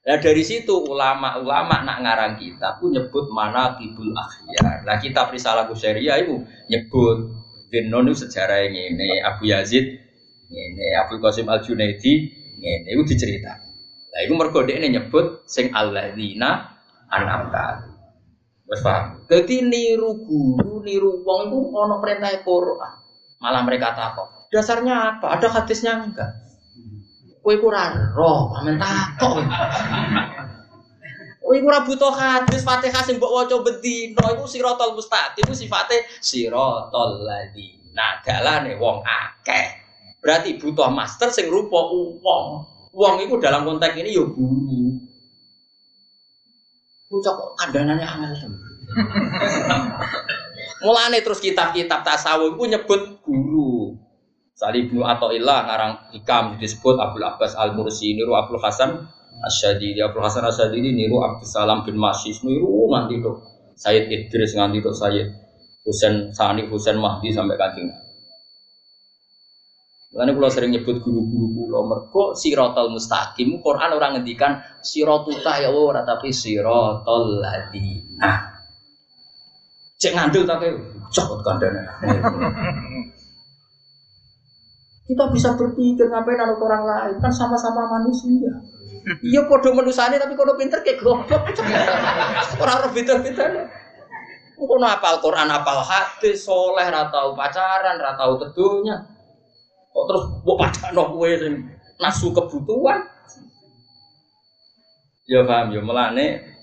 [0.00, 4.86] Nah dari situ ulama-ulama nak ngarang kitab pun nyebut mana kibul akhyar.
[4.86, 6.40] Nah kitab Risalah Kusyariah itu
[6.72, 7.36] nyebut
[7.70, 9.86] Dinon itu sejarah yang ini Abu Yazid
[10.50, 12.26] ini Abu Qasim Al Junaidi
[12.58, 13.54] ini itu dicerita.
[14.10, 16.74] Nah itu mergo ini nyebut sing alladzina
[17.06, 17.86] an'amta.
[18.66, 19.22] Wes paham?
[19.30, 22.94] Jadi niru guru, niru wong itu ono perintah Quran.
[23.40, 24.28] Malah mereka takut.
[24.52, 25.40] Dasarnya apa?
[25.40, 26.28] Ada hadisnya enggak?
[27.40, 29.40] Kue kurang roh, amin takut.
[31.40, 37.24] Kue kurang butuh hadis Fatihah sing mbok waca bedino iku siratal mustaqim iku sifate siratal
[37.24, 38.20] ladina.
[38.20, 39.66] Dalane wong akeh.
[40.20, 41.80] Berarti butuh master sing rupa
[42.20, 42.46] wong.
[42.92, 45.00] Wong itu dalam konteks ini ya guru.
[47.08, 48.52] Kok kandanane angel.
[50.80, 54.00] Mulane terus kitab-kitab tasawuf itu nyebut guru.
[54.56, 58.92] Salih Ibnu Athaillah ngarang hikam disebut Abdul Abbas Al Mursi niru Abdul Hasan
[59.40, 63.40] Asyadili Abdul Hasan Asyadili niru Abdul Salam bin Masyis niru nganti tuh
[63.80, 65.32] Sayyid Idris nganti tuh Sayyid
[65.88, 67.88] Husain Sani Husain Mahdi sampai kancing.
[70.10, 76.02] Makanya kalau sering nyebut guru-guru pulau merko sirotol mustaqim Quran orang ngendikan sirotuka ya ora
[76.02, 78.49] tapi sirotol ladina.
[80.00, 80.72] Cek ngandel tapi
[81.12, 81.84] cokot kandana.
[85.10, 88.48] Kita bisa berpikir ngapain anak orang lain kan sama-sama manusia.
[89.20, 91.50] Iya podo manusia tapi kono pinter kayak goblok.
[92.62, 93.68] Orang orang pinter-pinter.
[94.54, 99.02] Kono apal Quran, apal hadis, soleh, ratau pacaran, ratau teduhnya.
[99.90, 101.54] Kok terus buat padano kowe sing
[101.98, 103.02] nasu kebutuhan.
[105.26, 106.59] Ya paham ya melane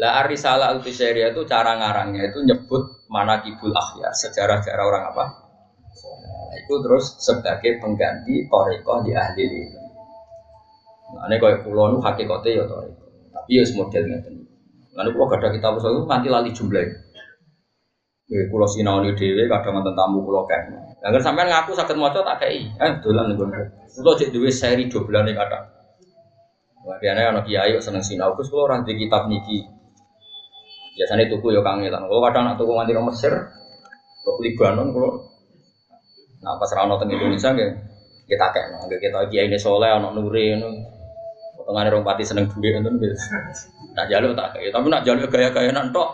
[0.00, 5.24] lah Arisalah al itu cara ngarangnya itu nyebut mana kibul akhya sejarah-sejarah orang apa?
[6.00, 9.62] Nah, itu terus sebagai pengganti toriko di ahli ini.
[11.12, 14.34] Nah, ini kayak pulau nu hakikatnya ya toriko, tapi ya model ngeten.
[14.96, 16.96] Lalu kalau ada kita usul itu nanti lali jumlahnya.
[18.30, 20.64] Ya, pulau sinau ini dewi kadang nonton tamu pulau kan.
[21.04, 23.46] Agar sampai ngaku sakit moco tak kayak, eh dolan nih gue.
[24.00, 25.66] Pulau cek dewi seri dua bulan nih kadang.
[26.80, 29.79] Biasanya anak kiai seneng sinau, terus kalau orang di kitab niki
[31.00, 32.04] Biasanya tuku ya kangelan.
[32.04, 33.32] Kalau kadang nak tuku nganti ke Mesir,
[34.20, 35.24] ke Libanon kalau
[36.40, 37.68] nah pas rano teng Indonesia nggih
[38.24, 40.72] kita kayak nggih kita kiai ini soleh anak nuri nu
[41.56, 43.16] potongan orang pati seneng duit itu gitu.
[43.96, 46.08] Nak jaluk tak kayak tapi nak jaluk gaya-gaya nantok.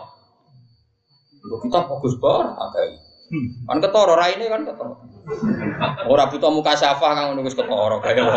[1.45, 2.89] Untuk kita fokus banget tak.
[3.69, 4.97] Kan ketoro rai ini kan ketoro.
[6.07, 8.23] Orang butuh muka syafa kan nunggu ketoro kayak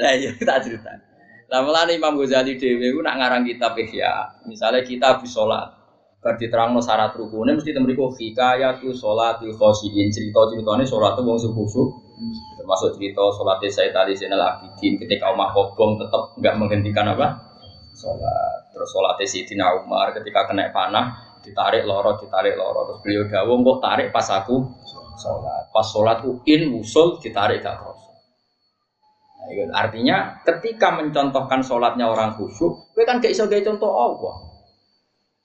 [0.00, 1.13] Lah iya tak cerita.
[1.54, 5.70] Lah mulane Imam Ghazali dhewe ku nak ngarang kitab Ihya, misalnya kita habis salat,
[6.18, 11.94] bar diterangno syarat rukune mesti temriku hikayatu sholatil khosyin, cerita-ceritane salat wong sing khusyuk.
[12.58, 17.38] Termasuk cerita salatnya Sayyid Ali Zainal Abidin ketika Umar Kobong tetap enggak menghentikan apa?
[17.94, 18.74] Salat.
[18.74, 23.78] Terus salatnya Sayyidina Umar ketika kena panah ditarik loro ditarik loro terus beliau dawuh kok
[23.84, 24.64] tarik pas aku
[25.20, 28.03] sholat pas sholatku in usul ditarik gak Iya,
[29.72, 34.34] artinya ketika mencontohkan sholatnya orang khusyuk, gue kan gak iso gaya contoh Allah.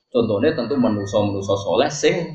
[0.10, 2.34] Contohnya tentu menuso-menuso soleh sing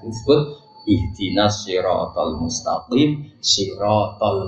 [0.00, 0.40] disebut
[0.86, 4.46] ihdinas siratal mustaqim siratal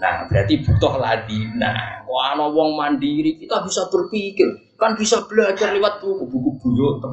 [0.00, 2.04] Nah, berarti butuh ladina.
[2.08, 7.04] Wah, wong mandiri, kita bisa berpikir, kan bisa belajar lewat buku-buku buyut.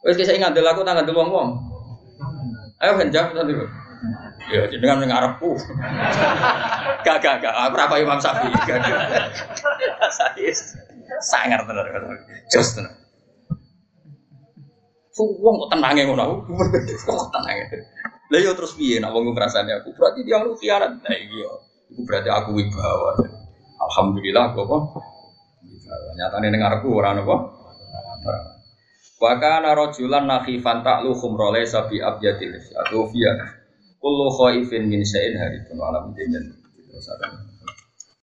[0.00, 1.60] Wes kisah ingat aku tanggal wong-wong.
[2.80, 3.52] Ayo henjak tadi.
[4.50, 5.60] Ya jenengan ning ngarepku.
[7.04, 8.52] Gak gak gak berapa Imam Syafi'i.
[8.64, 9.00] Gak gak.
[11.20, 11.86] Sangar tenan.
[12.48, 12.94] Jos tenan.
[15.20, 16.48] Wong kok tenange ngono.
[17.04, 17.64] Kok tenange.
[18.30, 19.92] Lah yo terus piye nak wong ngrasani aku?
[19.92, 21.02] Berarti dia lu khianat.
[21.02, 21.50] Nah iya.
[21.92, 23.20] Iku berarti aku wibawa.
[23.80, 24.78] Alhamdulillah kok apa?
[26.16, 27.36] Nyatane ning arepku ora apa?
[29.20, 33.59] Wa kana rajulan nakhifan ta'lu khumrole sabi abyatil atau fiya.
[34.00, 36.56] Kullu khaifin min syai'in harifun alam dimin.
[36.88, 37.49] Terus ada.